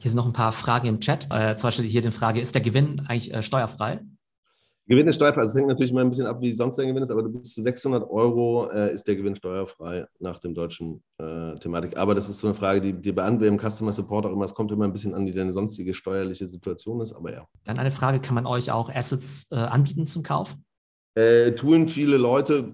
Hier 0.00 0.10
sind 0.10 0.16
noch 0.16 0.26
ein 0.26 0.32
paar 0.32 0.52
Fragen 0.52 0.88
im 0.88 1.00
Chat. 1.00 1.28
Äh, 1.32 1.56
zum 1.56 1.68
Beispiel 1.68 1.84
hier 1.84 2.02
die 2.02 2.10
Frage, 2.10 2.40
ist 2.40 2.54
der 2.54 2.62
Gewinn 2.62 3.00
eigentlich 3.06 3.32
äh, 3.32 3.42
steuerfrei? 3.44 4.00
Gewinn 4.86 5.06
ist 5.06 5.16
steuerfrei. 5.16 5.42
Also 5.42 5.52
es 5.52 5.58
hängt 5.58 5.68
natürlich 5.68 5.92
mal 5.92 6.00
ein 6.00 6.10
bisschen 6.10 6.26
ab, 6.26 6.40
wie 6.40 6.52
sonst 6.52 6.76
der 6.76 6.86
Gewinn 6.86 7.02
ist, 7.02 7.10
aber 7.10 7.22
bis 7.22 7.54
zu 7.54 7.62
600 7.62 8.08
Euro 8.10 8.68
äh, 8.70 8.92
ist 8.92 9.06
der 9.06 9.16
Gewinn 9.16 9.36
steuerfrei 9.36 10.06
nach 10.18 10.40
dem 10.40 10.54
deutschen 10.54 11.02
äh, 11.18 11.54
Thematik. 11.56 11.96
Aber 11.96 12.14
das 12.14 12.28
ist 12.28 12.38
so 12.38 12.48
eine 12.48 12.54
Frage, 12.54 12.80
die, 12.80 12.92
die 12.92 13.12
beantwortet 13.12 13.48
im 13.48 13.58
Customer 13.58 13.92
Support 13.92 14.26
auch 14.26 14.32
immer. 14.32 14.44
Es 14.44 14.54
kommt 14.54 14.72
immer 14.72 14.84
ein 14.84 14.92
bisschen 14.92 15.14
an, 15.14 15.24
wie 15.26 15.32
deine 15.32 15.52
sonstige 15.52 15.94
steuerliche 15.94 16.48
Situation 16.48 17.00
ist, 17.00 17.12
aber 17.12 17.32
ja. 17.32 17.46
Dann 17.64 17.78
eine 17.78 17.90
Frage, 17.90 18.20
kann 18.20 18.34
man 18.34 18.46
euch 18.46 18.72
auch 18.72 18.90
Assets 18.92 19.46
äh, 19.52 19.56
anbieten 19.56 20.06
zum 20.06 20.24
Kauf? 20.24 20.56
Äh, 21.14 21.52
tun 21.52 21.88
viele 21.88 22.16
Leute, 22.16 22.72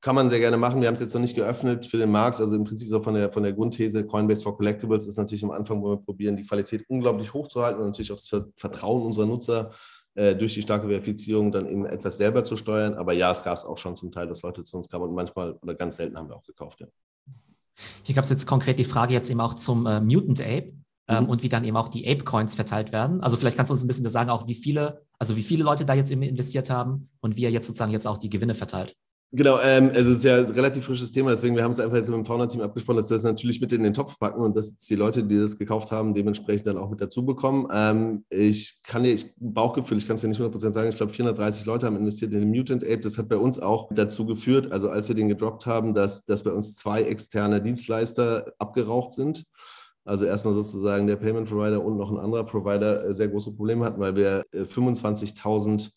kann 0.00 0.14
man 0.14 0.30
sehr 0.30 0.40
gerne 0.40 0.56
machen. 0.56 0.80
Wir 0.80 0.88
haben 0.88 0.94
es 0.94 1.00
jetzt 1.00 1.12
noch 1.12 1.20
nicht 1.20 1.36
geöffnet 1.36 1.84
für 1.84 1.98
den 1.98 2.10
Markt. 2.10 2.40
Also 2.40 2.56
im 2.56 2.64
Prinzip 2.64 2.88
so 2.88 3.02
von 3.02 3.12
der, 3.12 3.30
von 3.30 3.42
der 3.42 3.52
Grundthese 3.52 4.06
Coinbase 4.06 4.42
for 4.42 4.56
Collectibles 4.56 5.06
ist 5.06 5.18
natürlich 5.18 5.44
am 5.44 5.50
Anfang, 5.50 5.82
wo 5.82 5.90
wir 5.90 5.98
probieren, 5.98 6.34
die 6.34 6.46
Qualität 6.46 6.84
unglaublich 6.88 7.34
hochzuhalten 7.34 7.80
und 7.80 7.88
natürlich 7.88 8.10
auch 8.10 8.16
das 8.16 8.46
Vertrauen 8.56 9.02
unserer 9.02 9.26
Nutzer 9.26 9.70
äh, 10.14 10.36
durch 10.36 10.54
die 10.54 10.62
starke 10.62 10.86
Verifizierung 10.86 11.52
dann 11.52 11.68
eben 11.68 11.86
etwas 11.86 12.16
selber 12.16 12.44
zu 12.44 12.56
steuern. 12.56 12.94
Aber 12.94 13.12
ja, 13.12 13.32
es 13.32 13.42
gab 13.42 13.56
es 13.56 13.64
auch 13.64 13.78
schon 13.78 13.96
zum 13.96 14.12
Teil, 14.12 14.28
dass 14.28 14.42
Leute 14.42 14.62
zu 14.62 14.76
uns 14.76 14.88
kamen 14.88 15.04
und 15.04 15.14
manchmal 15.14 15.52
oder 15.62 15.74
ganz 15.74 15.96
selten 15.96 16.16
haben 16.16 16.28
wir 16.28 16.36
auch 16.36 16.44
gekauft. 16.44 16.80
Ja. 16.80 16.86
Hier 18.02 18.14
gab 18.14 18.24
es 18.24 18.30
jetzt 18.30 18.46
konkret 18.46 18.78
die 18.78 18.84
Frage 18.84 19.12
jetzt 19.12 19.30
eben 19.30 19.40
auch 19.40 19.54
zum 19.54 19.86
äh, 19.86 20.00
Mutant 20.00 20.40
Ape 20.40 20.72
ähm, 21.08 21.24
mhm. 21.24 21.30
und 21.30 21.42
wie 21.42 21.48
dann 21.48 21.64
eben 21.64 21.76
auch 21.76 21.88
die 21.88 22.08
Ape-Coins 22.08 22.54
verteilt 22.54 22.92
werden. 22.92 23.20
Also 23.20 23.36
vielleicht 23.36 23.56
kannst 23.56 23.70
du 23.70 23.74
uns 23.74 23.82
ein 23.82 23.88
bisschen 23.88 24.08
sagen, 24.08 24.30
auch 24.30 24.46
wie 24.46 24.54
viele, 24.54 25.02
also 25.18 25.36
wie 25.36 25.42
viele 25.42 25.64
Leute 25.64 25.84
da 25.84 25.94
jetzt 25.94 26.10
eben 26.10 26.22
investiert 26.22 26.70
haben 26.70 27.10
und 27.20 27.36
wie 27.36 27.44
er 27.44 27.50
jetzt 27.50 27.66
sozusagen 27.66 27.92
jetzt 27.92 28.06
auch 28.06 28.18
die 28.18 28.30
Gewinne 28.30 28.54
verteilt. 28.54 28.96
Genau, 29.36 29.58
ähm, 29.64 29.90
also 29.92 30.12
es 30.12 30.18
ist 30.18 30.24
ja 30.24 30.36
ein 30.36 30.44
relativ 30.44 30.84
frisches 30.84 31.10
Thema, 31.10 31.30
deswegen 31.30 31.56
wir 31.56 31.64
haben 31.64 31.72
es 31.72 31.80
einfach 31.80 31.96
jetzt 31.96 32.08
mit 32.08 32.16
dem 32.16 32.24
Founder-Team 32.24 32.60
abgesprochen, 32.60 32.98
dass 32.98 33.10
wir 33.10 33.16
das 33.16 33.24
natürlich 33.24 33.60
mit 33.60 33.72
in 33.72 33.82
den 33.82 33.92
Topf 33.92 34.16
packen 34.16 34.40
und 34.40 34.56
dass 34.56 34.76
die 34.76 34.94
Leute, 34.94 35.24
die 35.24 35.36
das 35.36 35.58
gekauft 35.58 35.90
haben, 35.90 36.14
dementsprechend 36.14 36.68
dann 36.68 36.78
auch 36.78 36.88
mit 36.88 37.00
dazu 37.00 37.24
bekommen. 37.24 37.66
Ähm, 37.72 38.24
ich 38.30 38.78
kann 38.84 39.02
dir, 39.02 39.12
ich 39.12 39.34
Bauchgefühl, 39.40 39.98
ich 39.98 40.06
kann 40.06 40.14
es 40.14 40.22
ja 40.22 40.28
nicht 40.28 40.40
100% 40.40 40.72
sagen, 40.72 40.88
ich 40.88 40.96
glaube 40.96 41.12
430 41.12 41.66
Leute 41.66 41.86
haben 41.86 41.96
investiert 41.96 42.32
in 42.32 42.42
den 42.42 42.50
Mutant 42.50 42.84
Ape. 42.84 43.00
Das 43.00 43.18
hat 43.18 43.28
bei 43.28 43.36
uns 43.36 43.58
auch 43.58 43.88
dazu 43.92 44.24
geführt, 44.24 44.70
also 44.70 44.88
als 44.88 45.08
wir 45.08 45.16
den 45.16 45.28
gedroppt 45.28 45.66
haben, 45.66 45.94
dass, 45.94 46.24
dass 46.24 46.44
bei 46.44 46.52
uns 46.52 46.76
zwei 46.76 47.02
externe 47.02 47.60
Dienstleister 47.60 48.52
abgeraucht 48.58 49.14
sind 49.14 49.46
also 50.06 50.26
erstmal 50.26 50.52
sozusagen 50.52 51.06
der 51.06 51.16
Payment 51.16 51.48
Provider 51.48 51.82
und 51.82 51.96
noch 51.96 52.10
ein 52.10 52.18
anderer 52.18 52.44
Provider 52.44 53.06
äh, 53.06 53.14
sehr 53.14 53.28
große 53.28 53.52
Probleme 53.52 53.86
hatten, 53.86 53.98
weil 53.98 54.14
wir 54.14 54.44
25.000 54.52 55.90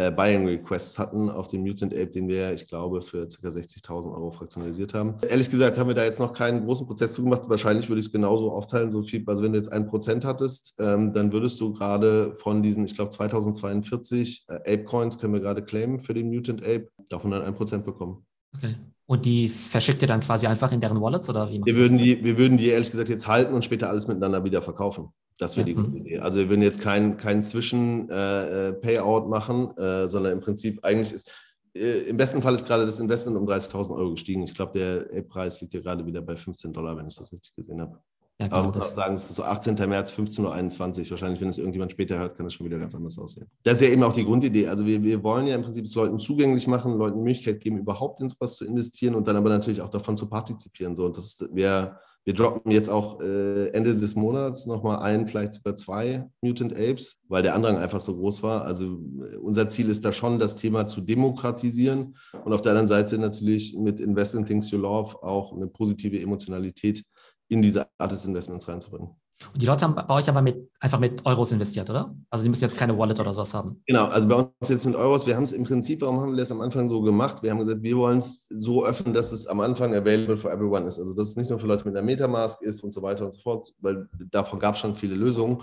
äh, 0.00 0.10
Buying 0.10 0.46
Requests 0.46 0.98
hatten 0.98 1.28
auf 1.28 1.48
dem 1.48 1.62
Mutant 1.62 1.92
Ape, 1.92 2.08
den 2.08 2.28
wir, 2.28 2.52
ich 2.52 2.66
glaube, 2.66 3.02
für 3.02 3.26
ca. 3.26 3.48
60.000 3.48 4.12
Euro 4.14 4.30
fraktionalisiert 4.30 4.94
haben. 4.94 5.16
Ehrlich 5.28 5.50
gesagt 5.50 5.78
haben 5.78 5.88
wir 5.88 5.94
da 5.94 6.04
jetzt 6.04 6.20
noch 6.20 6.32
keinen 6.32 6.64
großen 6.64 6.86
Prozess 6.86 7.12
zugemacht. 7.12 7.42
Wahrscheinlich 7.48 7.88
würde 7.88 8.00
ich 8.00 8.06
es 8.06 8.12
genauso 8.12 8.52
aufteilen, 8.52 8.90
so 8.90 9.02
viel, 9.02 9.22
also 9.26 9.42
wenn 9.42 9.52
du 9.52 9.58
jetzt 9.58 9.72
ein 9.72 9.86
Prozent 9.86 10.24
hattest, 10.24 10.76
ähm, 10.78 11.12
dann 11.12 11.32
würdest 11.32 11.60
du 11.60 11.72
gerade 11.72 12.34
von 12.34 12.62
diesen, 12.62 12.84
ich 12.84 12.94
glaube, 12.94 13.10
2042 13.10 14.46
äh, 14.48 14.54
Ape 14.54 14.84
Coins 14.84 15.18
können 15.18 15.34
wir 15.34 15.40
gerade 15.40 15.62
claimen 15.62 16.00
für 16.00 16.14
den 16.14 16.28
Mutant 16.28 16.62
Ape, 16.62 16.88
davon 17.10 17.30
dann 17.30 17.42
ein 17.42 17.54
Prozent 17.54 17.84
bekommen. 17.84 18.24
Okay. 18.56 18.76
Und 19.06 19.26
die 19.26 19.48
verschickt 19.48 20.02
ihr 20.02 20.08
dann 20.08 20.20
quasi 20.20 20.46
einfach 20.46 20.70
in 20.70 20.80
deren 20.80 21.00
Wallets 21.00 21.28
oder 21.28 21.50
wie? 21.50 21.60
Wir 21.64 21.74
würden, 21.74 21.98
die, 21.98 22.22
wir 22.22 22.38
würden 22.38 22.56
die 22.58 22.68
ehrlich 22.68 22.92
gesagt 22.92 23.08
jetzt 23.08 23.26
halten 23.26 23.54
und 23.54 23.64
später 23.64 23.88
alles 23.88 24.06
miteinander 24.06 24.44
wieder 24.44 24.62
verkaufen. 24.62 25.08
Das 25.40 25.56
wäre 25.56 25.64
die 25.64 25.72
Idee. 25.72 26.18
Also 26.18 26.38
wir 26.38 26.50
würden 26.50 26.60
jetzt 26.60 26.82
keinen 26.82 27.16
kein 27.16 27.42
Zwischen-Payout 27.42 29.22
äh, 29.22 29.26
äh 29.26 29.28
machen, 29.28 29.76
äh, 29.78 30.06
sondern 30.06 30.32
im 30.32 30.40
Prinzip 30.40 30.84
eigentlich 30.84 31.12
ist, 31.12 31.30
äh, 31.74 32.02
im 32.10 32.18
besten 32.18 32.42
Fall 32.42 32.54
ist 32.54 32.66
gerade 32.66 32.84
das 32.84 33.00
Investment 33.00 33.38
um 33.38 33.48
30.000 33.48 33.96
Euro 33.96 34.10
gestiegen. 34.10 34.42
Ich 34.42 34.54
glaube, 34.54 34.78
der 34.78 35.22
Preis 35.22 35.58
liegt 35.62 35.72
ja 35.72 35.80
gerade 35.80 36.04
wieder 36.04 36.20
bei 36.20 36.36
15 36.36 36.74
Dollar, 36.74 36.94
wenn 36.96 37.06
ich 37.06 37.16
das 37.16 37.32
richtig 37.32 37.54
gesehen 37.56 37.80
habe. 37.80 37.98
Ja, 38.38 38.46
genau, 38.46 38.58
Aber 38.58 38.66
muss 38.68 38.76
auch 38.76 38.84
sagen, 38.90 39.16
es 39.16 39.30
ist 39.30 39.36
so 39.36 39.42
18. 39.42 39.76
März, 39.88 40.12
15.21 40.12 41.04
Uhr. 41.04 41.10
Wahrscheinlich, 41.10 41.40
wenn 41.40 41.48
es 41.48 41.58
irgendjemand 41.58 41.92
später 41.92 42.18
hört, 42.18 42.36
kann 42.36 42.44
es 42.44 42.52
schon 42.52 42.66
wieder 42.66 42.78
ganz 42.78 42.94
anders 42.94 43.18
aussehen. 43.18 43.46
Das 43.62 43.80
ist 43.80 43.86
ja 43.86 43.92
eben 43.92 44.02
auch 44.02 44.12
die 44.12 44.24
Grundidee. 44.24 44.68
Also 44.68 44.84
wir, 44.84 45.02
wir 45.02 45.22
wollen 45.22 45.46
ja 45.46 45.54
im 45.54 45.62
Prinzip 45.62 45.86
es 45.86 45.94
Leuten 45.94 46.18
zugänglich 46.18 46.66
machen, 46.66 46.98
Leuten 46.98 47.16
die 47.16 47.24
Möglichkeit 47.24 47.60
geben, 47.60 47.78
überhaupt 47.78 48.20
in 48.20 48.28
sowas 48.28 48.56
zu 48.56 48.66
investieren 48.66 49.14
und 49.14 49.26
dann 49.26 49.36
aber 49.36 49.48
natürlich 49.48 49.80
auch 49.80 49.90
davon 49.90 50.18
zu 50.18 50.26
partizipieren. 50.28 50.96
So, 50.96 51.06
und 51.06 51.16
das 51.16 51.38
wäre 51.52 51.98
wir 52.24 52.34
droppen 52.34 52.70
jetzt 52.70 52.90
auch 52.90 53.20
äh, 53.20 53.68
Ende 53.68 53.96
des 53.96 54.14
Monats 54.14 54.66
nochmal 54.66 54.98
ein, 54.98 55.26
vielleicht 55.26 55.54
sogar 55.54 55.74
zwei 55.76 56.28
Mutant 56.42 56.72
Apes, 56.72 57.20
weil 57.28 57.42
der 57.42 57.54
Andrang 57.54 57.78
einfach 57.78 58.00
so 58.00 58.14
groß 58.16 58.42
war. 58.42 58.64
Also 58.64 58.84
äh, 58.84 59.36
unser 59.36 59.68
Ziel 59.68 59.88
ist 59.88 60.04
da 60.04 60.12
schon, 60.12 60.38
das 60.38 60.56
Thema 60.56 60.86
zu 60.86 61.00
demokratisieren 61.00 62.16
und 62.44 62.52
auf 62.52 62.62
der 62.62 62.72
anderen 62.72 62.88
Seite 62.88 63.18
natürlich 63.18 63.76
mit 63.76 64.00
Invest 64.00 64.34
in 64.34 64.44
Things 64.44 64.70
You 64.70 64.78
Love 64.78 65.22
auch 65.22 65.52
eine 65.52 65.66
positive 65.66 66.20
Emotionalität 66.20 67.04
in 67.48 67.62
diese 67.62 67.88
Art 67.98 68.12
des 68.12 68.24
Investments 68.24 68.68
reinzubringen. 68.68 69.10
Und 69.52 69.62
die 69.62 69.66
Leute 69.66 69.84
haben 69.84 69.94
bei 69.94 70.08
euch 70.10 70.28
aber 70.28 70.42
mit, 70.42 70.70
einfach 70.80 70.98
mit 70.98 71.24
Euros 71.24 71.50
investiert, 71.50 71.88
oder? 71.88 72.14
Also 72.28 72.44
die 72.44 72.50
müssen 72.50 72.64
jetzt 72.64 72.76
keine 72.76 72.96
Wallet 72.96 73.18
oder 73.20 73.32
sowas 73.32 73.54
haben. 73.54 73.82
Genau, 73.86 74.06
also 74.06 74.28
bei 74.28 74.34
uns 74.34 74.68
jetzt 74.68 74.84
mit 74.84 74.94
Euros, 74.94 75.26
wir 75.26 75.34
haben 75.34 75.42
es 75.42 75.52
im 75.52 75.64
Prinzip, 75.64 76.02
warum 76.02 76.20
haben 76.20 76.32
wir 76.32 76.36
das 76.36 76.52
am 76.52 76.60
Anfang 76.60 76.88
so 76.88 77.00
gemacht? 77.00 77.42
Wir 77.42 77.50
haben 77.50 77.58
gesagt, 77.58 77.82
wir 77.82 77.96
wollen 77.96 78.18
es 78.18 78.46
so 78.50 78.84
öffnen, 78.84 79.14
dass 79.14 79.32
es 79.32 79.46
am 79.46 79.60
Anfang 79.60 79.94
available 79.94 80.36
for 80.36 80.52
everyone 80.52 80.86
ist. 80.86 80.98
Also 80.98 81.14
dass 81.14 81.30
es 81.30 81.36
nicht 81.36 81.50
nur 81.50 81.58
für 81.58 81.66
Leute 81.66 81.84
mit 81.86 81.96
einer 81.96 82.04
Metamask 82.04 82.62
ist 82.62 82.84
und 82.84 82.92
so 82.92 83.02
weiter 83.02 83.24
und 83.24 83.34
so 83.34 83.40
fort, 83.40 83.72
weil 83.80 84.08
davon 84.30 84.58
gab 84.58 84.74
es 84.74 84.80
schon 84.80 84.94
viele 84.94 85.14
Lösungen. 85.14 85.62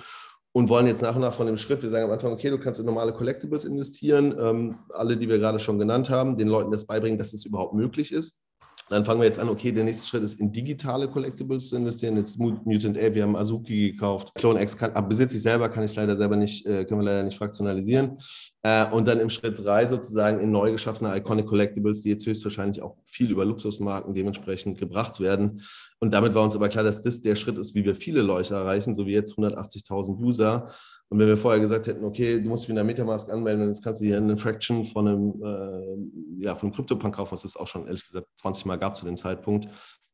Und 0.53 0.69
wollen 0.69 0.87
jetzt 0.87 1.03
nach 1.03 1.13
und 1.13 1.21
nach 1.21 1.35
von 1.35 1.45
dem 1.45 1.57
Schritt, 1.57 1.83
wir 1.83 1.89
sagen 1.89 2.05
am 2.05 2.11
Anfang, 2.11 2.31
okay, 2.31 2.49
du 2.49 2.57
kannst 2.57 2.79
in 2.79 2.85
normale 2.87 3.13
Collectibles 3.13 3.63
investieren, 3.63 4.35
ähm, 4.39 4.79
alle, 4.89 5.15
die 5.15 5.29
wir 5.29 5.37
gerade 5.37 5.59
schon 5.59 5.77
genannt 5.77 6.09
haben, 6.09 6.35
den 6.35 6.47
Leuten 6.47 6.71
das 6.71 6.87
beibringen, 6.87 7.19
dass 7.19 7.31
es 7.33 7.45
überhaupt 7.45 7.75
möglich 7.75 8.11
ist. 8.11 8.41
Dann 8.89 9.03
fangen 9.03 9.19
wir 9.19 9.25
jetzt 9.25 9.39
an, 9.39 9.49
okay, 9.49 9.71
der 9.73 9.83
nächste 9.83 10.07
Schritt 10.07 10.23
ist 10.23 10.39
in 10.39 10.51
digitale 10.51 11.09
Collectibles 11.09 11.69
zu 11.69 11.75
investieren. 11.75 12.15
Jetzt 12.15 12.39
Mutant 12.39 12.97
Ape, 12.97 13.15
wir 13.15 13.23
haben 13.23 13.35
Azuki 13.35 13.91
gekauft. 13.91 14.31
Clone 14.35 14.61
X 14.61 14.77
kann, 14.77 15.09
besitze 15.09 15.35
ich 15.35 15.41
selber, 15.41 15.67
kann 15.67 15.83
ich 15.83 15.93
leider 15.95 16.15
selber 16.15 16.37
nicht, 16.37 16.65
äh, 16.65 16.85
können 16.85 17.01
wir 17.01 17.05
leider 17.05 17.23
nicht 17.23 17.37
fraktionalisieren. 17.37 18.19
Äh, 18.63 18.89
und 18.91 19.05
dann 19.07 19.19
im 19.19 19.29
Schritt 19.29 19.59
drei 19.59 19.85
sozusagen 19.85 20.39
in 20.39 20.51
neu 20.51 20.71
geschaffene 20.71 21.15
Iconic 21.17 21.47
Collectibles, 21.47 22.01
die 22.01 22.09
jetzt 22.09 22.25
höchstwahrscheinlich 22.25 22.81
auch 22.81 22.95
viel 23.03 23.29
über 23.29 23.43
Luxusmarken 23.43 24.13
dementsprechend 24.13 24.77
gebracht 24.77 25.19
werden. 25.19 25.63
Und 25.99 26.13
damit 26.13 26.33
war 26.33 26.43
uns 26.43 26.55
aber 26.55 26.69
klar, 26.69 26.85
dass 26.85 27.01
das 27.01 27.21
der 27.21 27.35
Schritt 27.35 27.57
ist, 27.57 27.75
wie 27.75 27.83
wir 27.83 27.95
viele 27.95 28.21
Leute 28.21 28.55
erreichen, 28.55 28.95
so 28.95 29.05
wie 29.05 29.13
jetzt 29.13 29.33
180.000 29.37 30.17
User 30.17 30.71
und 31.09 31.19
wenn 31.19 31.27
wir 31.27 31.37
vorher 31.37 31.61
gesagt 31.61 31.87
hätten, 31.87 32.03
okay, 32.03 32.41
du 32.41 32.49
musst 32.49 32.63
dich 32.63 32.69
mit 32.69 32.77
einer 32.77 32.85
Metamask 32.85 33.29
anmelden 33.31 33.63
und 33.63 33.69
jetzt 33.69 33.83
kannst 33.83 34.01
du 34.01 34.05
hier 34.05 34.17
eine 34.17 34.35
Fraction 34.35 34.83
von 34.83 35.07
einem, 35.07 35.41
äh, 35.41 36.43
ja, 36.43 36.53
einem 36.53 36.71
CryptoPunk 36.71 37.15
kaufen, 37.15 37.31
was 37.31 37.45
es 37.45 37.55
auch 37.55 37.67
schon 37.67 37.87
ehrlich 37.87 38.05
gesagt 38.05 38.27
20 38.35 38.65
Mal 38.65 38.77
gab 38.77 38.97
zu 38.97 39.05
dem 39.05 39.15
Zeitpunkt, 39.15 39.69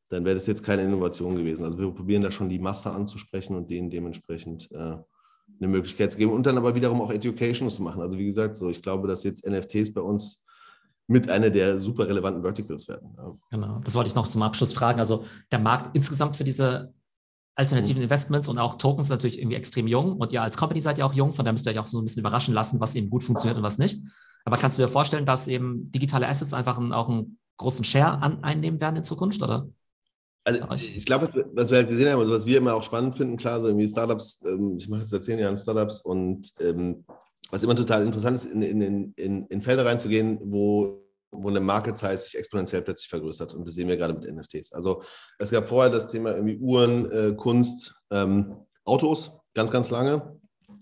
dann 0.10 0.24
wäre 0.24 0.36
das 0.36 0.46
jetzt 0.46 0.64
keine 0.64 0.84
Innovation 0.84 1.36
gewesen. 1.36 1.66
Also 1.66 1.80
wir 1.80 1.90
probieren 1.92 2.22
da 2.22 2.30
schon 2.30 2.48
die 2.48 2.60
Masse 2.60 2.92
anzusprechen 2.92 3.56
und 3.56 3.72
denen 3.72 3.90
dementsprechend 3.90 4.72
äh, 4.72 4.76
eine 4.78 5.68
Möglichkeit 5.68 6.12
zu 6.12 6.18
geben 6.20 6.32
und 6.32 6.46
dann 6.46 6.58
aber 6.58 6.76
wiederum 6.76 7.02
auch 7.02 7.12
Education 7.12 7.72
zu 7.72 7.82
machen. 7.82 8.02
Also 8.02 8.20
wie 8.20 8.26
gesagt, 8.26 8.56
so 8.56 8.70
ich 8.70 8.82
glaube, 8.84 9.08
dass 9.08 9.24
jetzt 9.24 9.48
NFTs 9.48 9.94
bei 9.94 10.02
uns 10.02 10.46
mit 11.08 11.30
einer 11.30 11.50
der 11.50 11.80
super 11.80 12.08
relevanten 12.08 12.44
Verticals 12.44 12.88
werden. 12.88 13.18
Genau, 13.50 13.80
das 13.84 13.96
wollte 13.96 14.10
ich 14.10 14.16
noch 14.16 14.28
zum 14.28 14.44
Abschluss 14.44 14.74
fragen. 14.74 15.00
Also 15.00 15.26
der 15.52 15.60
Markt 15.60 15.96
insgesamt 15.96 16.38
für 16.38 16.44
diese 16.44 16.94
alternativen 17.56 17.98
mhm. 17.98 18.04
Investments 18.04 18.48
und 18.48 18.58
auch 18.58 18.78
Tokens 18.78 19.10
natürlich 19.10 19.40
irgendwie 19.40 19.58
extrem 19.58 19.88
jung. 19.88 20.18
Und 20.18 20.32
ihr 20.32 20.42
als 20.42 20.58
Company 20.58 20.82
seid 20.82 20.98
ja 20.98 21.06
auch 21.06 21.14
jung, 21.14 21.34
von 21.34 21.46
daher 21.46 21.54
müsst 21.54 21.68
ihr 21.68 21.72
euch 21.72 21.80
auch 21.80 21.88
so 21.88 22.00
ein 22.00 22.06
bisschen 22.06 22.22
überraschen 22.22 22.54
lassen, 22.54 22.80
was 22.80 22.96
eben 22.96 23.10
gut 23.10 23.24
funktioniert 23.24 23.58
und 23.58 23.64
was 23.64 23.78
nicht. 23.78 24.02
Aber 24.46 24.58
kannst 24.58 24.78
du 24.78 24.84
dir 24.84 24.90
vorstellen, 24.90 25.26
dass 25.26 25.48
eben 25.48 25.92
digitale 25.92 26.28
Assets 26.28 26.54
einfach 26.54 26.78
einen, 26.78 26.94
auch 26.94 27.10
einen 27.10 27.38
großen 27.58 27.86
Share 27.86 28.22
an, 28.22 28.44
einnehmen 28.44 28.82
werden 28.82 28.98
in 28.98 29.04
Zukunft, 29.04 29.42
oder? 29.42 29.68
Also 30.46 30.62
ich 30.74 31.06
glaube, 31.06 31.28
was, 31.28 31.36
was, 31.54 31.72
wir 31.72 31.78
halt 31.78 31.90
gesehen 31.90 32.12
haben, 32.12 32.20
also 32.20 32.34
was 32.34 32.46
wir 32.46 32.58
immer 32.58 32.74
auch 32.74 32.84
spannend 32.84 33.16
finden, 33.16 33.38
klar, 33.38 33.62
so 33.62 33.68
irgendwie 33.68 33.88
Startups, 33.88 34.44
ähm, 34.46 34.76
ich 34.78 34.90
mache 34.90 35.02
jetzt 35.02 35.12
seit 35.12 35.24
zehn 35.24 35.40
Jahren 35.40 35.56
Startups 35.56 36.02
und 36.02 36.52
ähm, 36.60 37.06
was 37.50 37.64
immer 37.64 37.76
total 37.76 38.06
interessant 38.06 38.36
ist, 38.36 38.46
in, 38.46 38.62
in, 38.62 39.14
in, 39.16 39.46
in 39.46 39.62
Felder 39.62 39.86
reinzugehen, 39.86 40.40
wo 40.44 41.03
wo 41.34 41.50
eine 41.50 41.60
Market 41.60 41.98
Size 41.98 42.18
sich 42.18 42.38
exponentiell 42.38 42.82
plötzlich 42.82 43.10
vergrößert. 43.10 43.54
Und 43.54 43.68
das 43.68 43.76
sehen 43.76 43.88
wir 43.88 43.98
gerade 43.98 44.14
mit 44.14 44.32
NFTs. 44.32 44.74
Also 44.74 45.04
es 45.40 45.52
gab 45.52 45.68
vorher 45.68 45.92
das 45.92 46.12
Thema 46.12 46.36
irgendwie 46.36 46.58
Uhren, 46.58 47.12
äh, 47.12 47.34
Kunst, 47.36 48.04
ähm, 48.12 48.56
Autos, 48.86 49.32
ganz, 49.54 49.72
ganz 49.72 49.90
lange. 49.90 50.40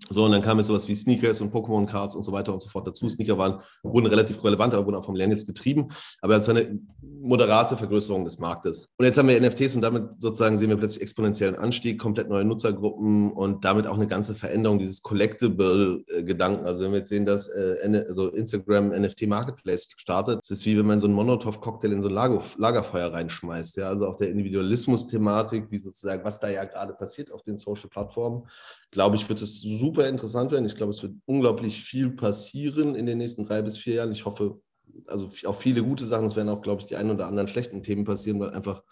So, 0.09 0.25
und 0.25 0.31
dann 0.31 0.41
kam 0.41 0.57
jetzt 0.57 0.67
sowas 0.67 0.87
wie 0.87 0.95
Sneakers 0.95 1.39
und 1.41 1.53
Pokémon-Cards 1.53 2.15
und 2.15 2.23
so 2.23 2.31
weiter 2.31 2.51
und 2.51 2.61
so 2.61 2.69
fort 2.69 2.87
dazu. 2.87 3.07
Sneaker 3.07 3.37
waren, 3.37 3.61
wurden 3.83 4.07
relativ 4.07 4.43
relevant, 4.43 4.73
aber 4.73 4.85
wurden 4.85 4.97
auch 4.97 5.05
vom 5.05 5.13
Millennials 5.13 5.45
getrieben. 5.45 5.87
Aber 6.21 6.35
es 6.35 6.47
war 6.47 6.55
eine 6.55 6.79
moderate 7.01 7.77
Vergrößerung 7.77 8.25
des 8.25 8.39
Marktes. 8.39 8.91
Und 8.97 9.05
jetzt 9.05 9.17
haben 9.17 9.29
wir 9.29 9.39
NFTs 9.39 9.75
und 9.75 9.81
damit 9.81 10.09
sozusagen 10.17 10.57
sehen 10.57 10.69
wir 10.69 10.77
plötzlich 10.77 11.03
exponentiellen 11.03 11.55
Anstieg, 11.55 11.99
komplett 11.99 12.29
neue 12.29 12.43
Nutzergruppen 12.43 13.31
und 13.31 13.63
damit 13.63 13.87
auch 13.87 13.95
eine 13.95 14.07
ganze 14.07 14.33
Veränderung 14.33 14.79
dieses 14.79 15.01
Collectible-Gedanken. 15.03 16.65
Also 16.65 16.83
wenn 16.83 16.91
wir 16.91 16.99
jetzt 16.99 17.09
sehen, 17.09 17.25
dass 17.25 17.47
äh, 17.47 18.03
also 18.07 18.29
Instagram 18.29 18.89
NFT 18.89 19.27
Marketplace 19.27 19.87
startet, 19.97 20.39
es 20.43 20.51
ist 20.51 20.65
wie 20.65 20.77
wenn 20.77 20.87
man 20.87 20.99
so 20.99 21.07
einen 21.07 21.15
Monotov-Cocktail 21.15 21.91
in 21.91 22.01
so 22.01 22.07
ein 22.07 22.13
Lager, 22.13 22.43
Lagerfeuer 22.57 23.13
reinschmeißt. 23.13 23.77
Ja? 23.77 23.89
Also 23.89 24.07
auch 24.07 24.17
der 24.17 24.29
Individualismus-Thematik, 24.29 25.67
wie 25.69 25.77
sozusagen, 25.77 26.25
was 26.25 26.39
da 26.39 26.49
ja 26.49 26.65
gerade 26.65 26.93
passiert 26.93 27.31
auf 27.31 27.43
den 27.43 27.57
Social-Plattformen, 27.57 28.43
glaube 28.91 29.15
ich, 29.15 29.27
wird 29.29 29.41
es 29.41 29.61
super 29.61 29.90
interessant 29.97 30.51
werden. 30.51 30.65
Ich 30.65 30.75
glaube, 30.75 30.91
es 30.91 31.01
wird 31.01 31.13
unglaublich 31.25 31.81
viel 31.83 32.11
passieren 32.11 32.95
in 32.95 33.05
den 33.05 33.17
nächsten 33.17 33.45
drei 33.45 33.61
bis 33.61 33.77
vier 33.77 33.95
Jahren. 33.95 34.11
Ich 34.11 34.25
hoffe, 34.25 34.59
also 35.07 35.31
auch 35.45 35.55
viele 35.55 35.83
gute 35.83 36.05
Sachen. 36.05 36.25
Es 36.25 36.35
werden 36.35 36.49
auch, 36.49 36.61
glaube 36.61 36.81
ich, 36.81 36.87
die 36.87 36.95
ein 36.95 37.11
oder 37.11 37.27
anderen 37.27 37.47
schlechten 37.47 37.83
Themen 37.83 38.05
passieren, 38.05 38.39
weil 38.39 38.51
einfach 38.51 38.83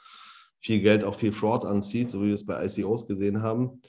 viel 0.60 0.82
Geld 0.82 1.04
auch 1.04 1.16
viel 1.16 1.32
Fraud 1.32 1.66
anzieht, 1.66 2.10
so 2.10 2.22
wie 2.22 2.28
wir 2.28 2.34
es 2.34 2.46
bei 2.46 2.64
ICOs 2.66 3.08
gesehen 3.08 3.42
haben. 3.42 3.82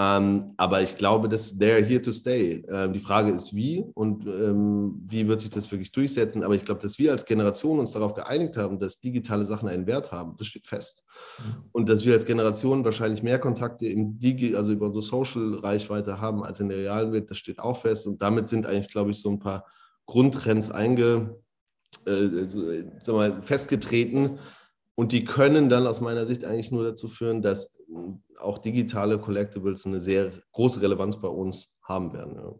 Ähm, 0.00 0.54
aber 0.56 0.80
ich 0.80 0.96
glaube, 0.96 1.28
dass 1.28 1.58
they're 1.58 1.84
here 1.84 2.00
to 2.00 2.12
stay. 2.12 2.64
Ähm, 2.68 2.92
die 2.92 3.00
Frage 3.00 3.32
ist, 3.32 3.52
wie 3.56 3.84
und 3.94 4.28
ähm, 4.28 4.94
wie 5.08 5.26
wird 5.26 5.40
sich 5.40 5.50
das 5.50 5.68
wirklich 5.72 5.90
durchsetzen. 5.90 6.44
Aber 6.44 6.54
ich 6.54 6.64
glaube, 6.64 6.80
dass 6.80 7.00
wir 7.00 7.10
als 7.10 7.26
Generation 7.26 7.80
uns 7.80 7.90
darauf 7.90 8.14
geeinigt 8.14 8.56
haben, 8.56 8.78
dass 8.78 9.00
digitale 9.00 9.44
Sachen 9.44 9.68
einen 9.68 9.88
Wert 9.88 10.12
haben, 10.12 10.36
das 10.38 10.46
steht 10.46 10.68
fest. 10.68 11.04
Mhm. 11.38 11.64
Und 11.72 11.88
dass 11.88 12.04
wir 12.04 12.12
als 12.12 12.26
Generation 12.26 12.84
wahrscheinlich 12.84 13.24
mehr 13.24 13.40
Kontakte 13.40 13.88
im 13.88 14.20
Digi, 14.20 14.54
also 14.54 14.70
über 14.70 14.86
unsere 14.86 15.02
Social-Reichweite 15.02 16.20
haben 16.20 16.44
als 16.44 16.60
in 16.60 16.68
der 16.68 16.78
realen 16.78 17.12
Welt, 17.12 17.28
das 17.28 17.38
steht 17.38 17.58
auch 17.58 17.80
fest. 17.80 18.06
Und 18.06 18.22
damit 18.22 18.48
sind 18.48 18.66
eigentlich, 18.66 18.92
glaube 18.92 19.10
ich, 19.10 19.20
so 19.20 19.30
ein 19.30 19.40
paar 19.40 19.66
Grundtrends 20.06 20.70
einge, 20.70 21.40
äh, 22.06 22.46
sag 23.02 23.14
mal, 23.16 23.42
festgetreten. 23.42 24.38
Und 24.98 25.12
die 25.12 25.24
können 25.24 25.68
dann 25.68 25.86
aus 25.86 26.00
meiner 26.00 26.26
Sicht 26.26 26.44
eigentlich 26.44 26.72
nur 26.72 26.82
dazu 26.82 27.06
führen, 27.06 27.40
dass 27.40 27.80
auch 28.40 28.58
digitale 28.58 29.20
Collectibles 29.20 29.86
eine 29.86 30.00
sehr 30.00 30.32
große 30.50 30.82
Relevanz 30.82 31.20
bei 31.20 31.28
uns 31.28 31.72
haben 31.84 32.12
werden. 32.12 32.34
Ja. 32.34 32.52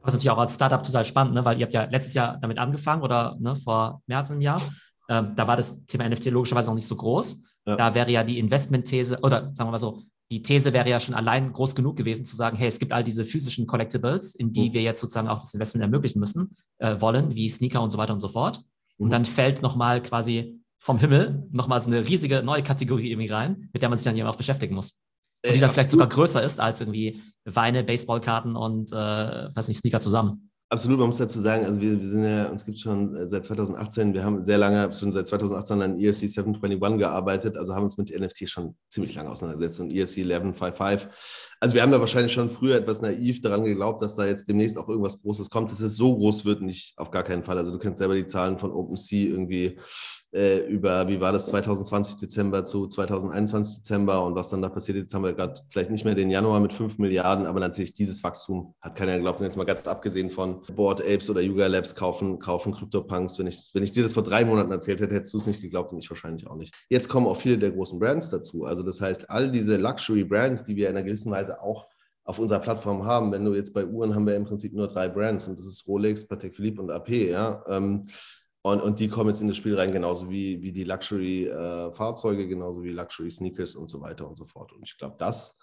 Was 0.00 0.14
natürlich 0.14 0.30
auch 0.30 0.38
als 0.38 0.54
Startup 0.54 0.84
total 0.84 1.04
spannend, 1.04 1.34
ne? 1.34 1.44
weil 1.44 1.58
ihr 1.58 1.64
habt 1.64 1.74
ja 1.74 1.82
letztes 1.90 2.14
Jahr 2.14 2.38
damit 2.40 2.58
angefangen 2.58 3.02
oder 3.02 3.36
ne, 3.40 3.56
vor 3.56 4.02
mehr 4.06 4.18
als 4.18 4.30
einem 4.30 4.40
Jahr. 4.40 4.62
Ähm, 5.08 5.32
da 5.34 5.48
war 5.48 5.56
das 5.56 5.84
Thema 5.84 6.08
NFT 6.08 6.26
logischerweise 6.26 6.68
noch 6.68 6.76
nicht 6.76 6.86
so 6.86 6.94
groß. 6.94 7.42
Ja. 7.66 7.74
Da 7.74 7.92
wäre 7.92 8.08
ja 8.08 8.22
die 8.22 8.38
Investment-These, 8.38 9.18
oder 9.22 9.50
sagen 9.52 9.66
wir 9.66 9.72
mal 9.72 9.78
so, 9.78 10.00
die 10.30 10.42
These 10.42 10.72
wäre 10.72 10.88
ja 10.88 11.00
schon 11.00 11.16
allein 11.16 11.52
groß 11.52 11.74
genug 11.74 11.96
gewesen, 11.96 12.24
zu 12.24 12.36
sagen, 12.36 12.56
hey, 12.56 12.68
es 12.68 12.78
gibt 12.78 12.92
all 12.92 13.02
diese 13.02 13.24
physischen 13.24 13.66
Collectibles, 13.66 14.36
in 14.36 14.52
die 14.52 14.68
mhm. 14.68 14.74
wir 14.74 14.82
jetzt 14.82 15.00
sozusagen 15.00 15.26
auch 15.26 15.40
das 15.40 15.54
Investment 15.54 15.82
ermöglichen 15.82 16.20
müssen, 16.20 16.54
äh, 16.78 17.00
wollen, 17.00 17.34
wie 17.34 17.48
Sneaker 17.48 17.82
und 17.82 17.90
so 17.90 17.98
weiter 17.98 18.12
und 18.12 18.20
so 18.20 18.28
fort. 18.28 18.62
Und 18.96 19.08
mhm. 19.08 19.10
dann 19.10 19.24
fällt 19.24 19.60
nochmal 19.60 20.00
quasi 20.00 20.59
vom 20.80 20.98
Himmel 20.98 21.46
nochmal 21.52 21.78
so 21.78 21.90
eine 21.90 22.06
riesige 22.06 22.42
neue 22.42 22.62
Kategorie 22.62 23.10
irgendwie 23.10 23.28
rein, 23.28 23.68
mit 23.72 23.82
der 23.82 23.88
man 23.88 23.98
sich 23.98 24.04
dann 24.04 24.16
eben 24.16 24.26
auch 24.26 24.36
beschäftigen 24.36 24.74
muss. 24.74 25.00
Und 25.46 25.54
die 25.54 25.60
dann 25.60 25.70
vielleicht 25.70 25.90
sogar 25.90 26.08
größer 26.08 26.42
ist 26.42 26.60
als 26.60 26.80
irgendwie 26.80 27.22
Weine, 27.44 27.84
Baseballkarten 27.84 28.56
und, 28.56 28.92
äh, 28.92 28.96
weiß 28.96 29.68
nicht, 29.68 29.78
Sneaker 29.78 30.00
zusammen. 30.00 30.50
Absolut, 30.72 31.00
man 31.00 31.08
muss 31.08 31.18
dazu 31.18 31.40
sagen, 31.40 31.66
also 31.66 31.80
wir, 31.80 32.00
wir 32.00 32.08
sind 32.08 32.24
ja, 32.24 32.46
uns 32.46 32.64
gibt 32.64 32.78
schon 32.78 33.16
äh, 33.16 33.26
seit 33.26 33.44
2018, 33.44 34.14
wir 34.14 34.22
haben 34.22 34.44
sehr 34.44 34.56
lange, 34.56 34.92
schon 34.92 35.10
seit 35.10 35.26
2018 35.26 35.82
an 35.82 35.98
ERC 35.98 36.14
721 36.14 36.98
gearbeitet, 36.98 37.56
also 37.56 37.74
haben 37.74 37.84
uns 37.84 37.98
mit 37.98 38.16
NFT 38.16 38.48
schon 38.48 38.76
ziemlich 38.88 39.16
lange 39.16 39.30
auseinandergesetzt 39.30 39.80
und 39.80 39.92
ERC 39.92 40.18
1155 40.18 41.08
Also 41.62 41.74
wir 41.74 41.82
haben 41.82 41.92
da 41.92 42.00
wahrscheinlich 42.00 42.32
schon 42.32 42.48
früher 42.48 42.76
etwas 42.76 43.02
naiv 43.02 43.42
daran 43.42 43.64
geglaubt, 43.64 44.00
dass 44.00 44.16
da 44.16 44.24
jetzt 44.24 44.48
demnächst 44.48 44.78
auch 44.78 44.88
irgendwas 44.88 45.20
Großes 45.20 45.50
kommt. 45.50 45.70
Dass 45.70 45.80
es 45.80 45.94
so 45.94 46.16
groß 46.16 46.46
wird, 46.46 46.62
nicht 46.62 46.94
auf 46.96 47.10
gar 47.10 47.22
keinen 47.22 47.42
Fall. 47.42 47.58
Also 47.58 47.70
du 47.70 47.78
kennst 47.78 47.98
selber 47.98 48.14
die 48.14 48.24
Zahlen 48.24 48.58
von 48.58 48.72
OpenSea 48.72 49.28
irgendwie 49.28 49.78
äh, 50.32 50.60
über, 50.66 51.08
wie 51.08 51.20
war 51.20 51.32
das, 51.32 51.46
2020 51.46 52.18
Dezember 52.18 52.64
zu 52.64 52.86
2021 52.86 53.78
Dezember 53.78 54.24
und 54.24 54.34
was 54.34 54.50
dann 54.50 54.62
da 54.62 54.68
passiert. 54.68 54.98
Jetzt 54.98 55.12
haben 55.12 55.24
wir 55.24 55.32
gerade 55.32 55.60
vielleicht 55.70 55.90
nicht 55.90 56.04
mehr 56.04 56.14
den 56.14 56.30
Januar 56.30 56.60
mit 56.60 56.72
5 56.72 56.98
Milliarden, 56.98 57.46
aber 57.46 57.60
natürlich 57.60 57.94
dieses 57.94 58.22
Wachstum 58.22 58.74
hat 58.80 58.94
keiner 58.94 59.16
geglaubt. 59.16 59.40
Und 59.40 59.46
jetzt 59.46 59.56
mal 59.56 59.64
ganz 59.64 59.86
abgesehen 59.86 60.30
von 60.30 60.62
Board 60.74 61.00
Apes 61.00 61.28
oder 61.30 61.40
Yuga 61.40 61.66
Labs 61.66 61.94
kaufen, 61.94 62.38
kaufen 62.38 62.72
CryptoPunks. 62.72 63.38
Wenn 63.38 63.48
ich, 63.48 63.70
wenn 63.74 63.82
ich 63.82 63.92
dir 63.92 64.02
das 64.02 64.12
vor 64.12 64.22
drei 64.22 64.44
Monaten 64.44 64.70
erzählt 64.70 65.00
hätte, 65.00 65.14
hättest 65.14 65.34
du 65.34 65.38
es 65.38 65.46
nicht 65.46 65.60
geglaubt 65.60 65.92
und 65.92 65.98
ich 65.98 66.08
wahrscheinlich 66.08 66.46
auch 66.46 66.56
nicht. 66.56 66.74
Jetzt 66.88 67.08
kommen 67.08 67.26
auch 67.26 67.36
viele 67.36 67.58
der 67.58 67.72
großen 67.72 67.98
Brands 67.98 68.30
dazu. 68.30 68.64
Also 68.64 68.82
das 68.82 69.00
heißt, 69.00 69.30
all 69.30 69.50
diese 69.50 69.76
Luxury 69.76 70.24
Brands, 70.24 70.62
die 70.62 70.76
wir 70.76 70.88
in 70.88 70.96
einer 70.96 71.04
gewissen 71.04 71.32
Weise 71.32 71.49
auch 71.58 71.88
auf 72.24 72.38
unserer 72.38 72.60
Plattform 72.60 73.04
haben. 73.04 73.32
Wenn 73.32 73.44
du 73.44 73.54
jetzt 73.54 73.74
bei 73.74 73.84
Uhren 73.84 74.14
haben 74.14 74.26
wir 74.26 74.36
im 74.36 74.44
Prinzip 74.44 74.72
nur 74.72 74.88
drei 74.88 75.08
Brands 75.08 75.48
und 75.48 75.58
das 75.58 75.66
ist 75.66 75.86
Rolex, 75.88 76.26
Patek 76.26 76.54
Philippe 76.54 76.80
und 76.80 76.90
AP, 76.90 77.08
ja. 77.08 77.64
Ähm, 77.66 78.06
und, 78.62 78.82
und 78.82 79.00
die 79.00 79.08
kommen 79.08 79.30
jetzt 79.30 79.40
in 79.40 79.48
das 79.48 79.56
Spiel 79.56 79.74
rein, 79.74 79.90
genauso 79.90 80.28
wie, 80.28 80.60
wie 80.62 80.72
die 80.72 80.84
Luxury-Fahrzeuge, 80.84 82.42
äh, 82.42 82.46
genauso 82.46 82.82
wie 82.82 82.90
Luxury-Sneakers 82.90 83.74
und 83.74 83.88
so 83.88 84.02
weiter 84.02 84.28
und 84.28 84.36
so 84.36 84.44
fort. 84.44 84.72
Und 84.72 84.82
ich 84.84 84.98
glaube, 84.98 85.16
das, 85.18 85.58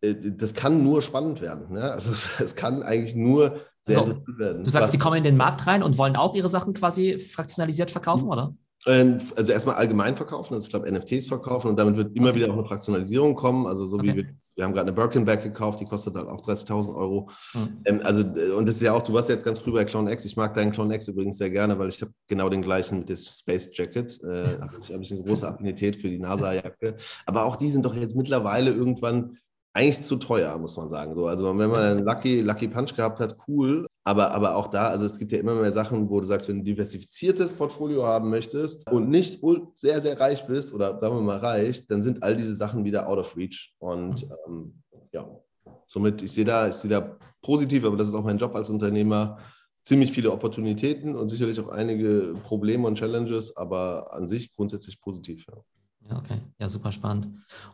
äh, 0.00 0.14
das 0.14 0.54
kann 0.54 0.84
nur 0.84 1.02
spannend 1.02 1.40
werden. 1.40 1.72
Ne? 1.72 1.90
Also 1.90 2.12
es 2.44 2.54
kann 2.54 2.82
eigentlich 2.82 3.16
nur 3.16 3.60
sehr 3.82 3.98
so, 3.98 4.38
werden. 4.38 4.62
Du 4.62 4.70
sagst, 4.70 4.92
die 4.92 4.98
kommen 4.98 5.16
in 5.16 5.24
den 5.24 5.36
Markt 5.36 5.66
rein 5.66 5.82
und 5.82 5.98
wollen 5.98 6.14
auch 6.14 6.34
ihre 6.36 6.48
Sachen 6.48 6.72
quasi 6.72 7.18
fraktionalisiert 7.18 7.90
verkaufen, 7.90 8.28
oder? 8.28 8.54
Ähm, 8.86 9.18
also 9.36 9.52
erstmal 9.52 9.74
allgemein 9.76 10.16
verkaufen, 10.16 10.54
also 10.54 10.66
ich 10.66 10.70
glaube 10.70 10.90
NFTs 10.90 11.26
verkaufen 11.26 11.68
und 11.68 11.78
damit 11.78 11.96
wird 11.96 12.16
immer 12.16 12.30
okay. 12.30 12.36
wieder 12.36 12.48
auch 12.48 12.54
eine 12.54 12.64
Fraktionalisierung 12.64 13.34
kommen. 13.34 13.66
Also 13.66 13.84
so 13.84 13.98
okay. 13.98 14.08
wie 14.08 14.16
wir, 14.16 14.24
wir 14.56 14.64
haben 14.64 14.72
gerade 14.72 14.88
eine 14.88 14.92
Birkenback 14.92 15.42
gekauft, 15.42 15.80
die 15.80 15.84
kostet 15.84 16.14
halt 16.14 16.28
auch 16.28 16.46
30.000 16.46 16.94
Euro. 16.94 17.30
Mhm. 17.52 18.00
also 18.02 18.22
und 18.56 18.66
das 18.66 18.76
ist 18.76 18.82
ja 18.82 18.94
auch, 18.94 19.02
du 19.02 19.12
warst 19.12 19.28
ja 19.28 19.34
jetzt 19.34 19.44
ganz 19.44 19.58
früh 19.58 19.72
bei 19.72 19.84
Clone 19.84 20.10
X. 20.10 20.24
Ich 20.24 20.36
mag 20.36 20.54
deinen 20.54 20.72
Clone 20.72 20.94
X 20.94 21.08
übrigens 21.08 21.36
sehr 21.36 21.50
gerne, 21.50 21.78
weil 21.78 21.90
ich 21.90 22.00
habe 22.00 22.12
genau 22.26 22.48
den 22.48 22.62
gleichen 22.62 23.00
mit 23.00 23.08
dem 23.10 23.16
Space 23.16 23.70
Jacket. 23.74 24.18
Äh, 24.22 24.44
habe 24.60 24.72
ich, 24.82 24.94
hab 24.94 25.00
ich 25.02 25.12
eine 25.12 25.22
große 25.24 25.46
Affinität 25.46 25.96
für 25.96 26.08
die 26.08 26.18
NASA-Jacke. 26.18 26.96
Aber 27.26 27.44
auch 27.44 27.56
die 27.56 27.70
sind 27.70 27.84
doch 27.84 27.94
jetzt 27.94 28.16
mittlerweile 28.16 28.70
irgendwann 28.70 29.36
eigentlich 29.72 30.02
zu 30.02 30.16
teuer, 30.16 30.56
muss 30.58 30.76
man 30.76 30.88
sagen. 30.88 31.14
So, 31.14 31.26
also 31.26 31.46
wenn 31.46 31.70
man 31.70 31.82
einen 31.82 32.04
Lucky, 32.04 32.40
Lucky 32.40 32.68
Punch 32.68 32.94
gehabt 32.96 33.20
hat, 33.20 33.36
cool. 33.48 33.86
Aber, 34.02 34.30
aber 34.32 34.56
auch 34.56 34.68
da, 34.68 34.88
also 34.88 35.04
es 35.04 35.18
gibt 35.18 35.30
ja 35.30 35.38
immer 35.38 35.54
mehr 35.54 35.72
Sachen, 35.72 36.08
wo 36.08 36.20
du 36.20 36.26
sagst, 36.26 36.48
wenn 36.48 36.56
du 36.56 36.62
ein 36.62 36.64
diversifiziertes 36.64 37.52
Portfolio 37.52 38.04
haben 38.04 38.30
möchtest 38.30 38.90
und 38.90 39.10
nicht 39.10 39.40
sehr, 39.76 40.00
sehr 40.00 40.18
reich 40.18 40.46
bist 40.46 40.72
oder 40.72 40.98
sagen 40.98 41.16
wir 41.16 41.22
mal 41.22 41.38
reich, 41.38 41.86
dann 41.86 42.02
sind 42.02 42.22
all 42.22 42.36
diese 42.36 42.54
Sachen 42.54 42.84
wieder 42.84 43.08
out 43.08 43.18
of 43.18 43.36
reach. 43.36 43.74
Und 43.78 44.26
ähm, 44.46 44.82
ja, 45.12 45.28
somit, 45.86 46.22
ich 46.22 46.32
sehe 46.32 46.46
da, 46.46 46.68
ich 46.68 46.76
sehe 46.76 46.90
da 46.90 47.18
positiv, 47.42 47.84
aber 47.84 47.96
das 47.96 48.08
ist 48.08 48.14
auch 48.14 48.24
mein 48.24 48.38
Job 48.38 48.54
als 48.54 48.70
Unternehmer, 48.70 49.38
ziemlich 49.82 50.12
viele 50.12 50.32
Opportunitäten 50.32 51.14
und 51.14 51.28
sicherlich 51.28 51.60
auch 51.60 51.68
einige 51.68 52.34
Probleme 52.42 52.86
und 52.86 52.98
Challenges, 52.98 53.56
aber 53.56 54.12
an 54.14 54.28
sich 54.28 54.54
grundsätzlich 54.54 55.00
positiv. 55.00 55.44
Ja. 55.48 55.56
Ja, 56.08 56.16
okay. 56.16 56.40
Ja, 56.58 56.68
super 56.68 56.92
spannend. 56.92 57.28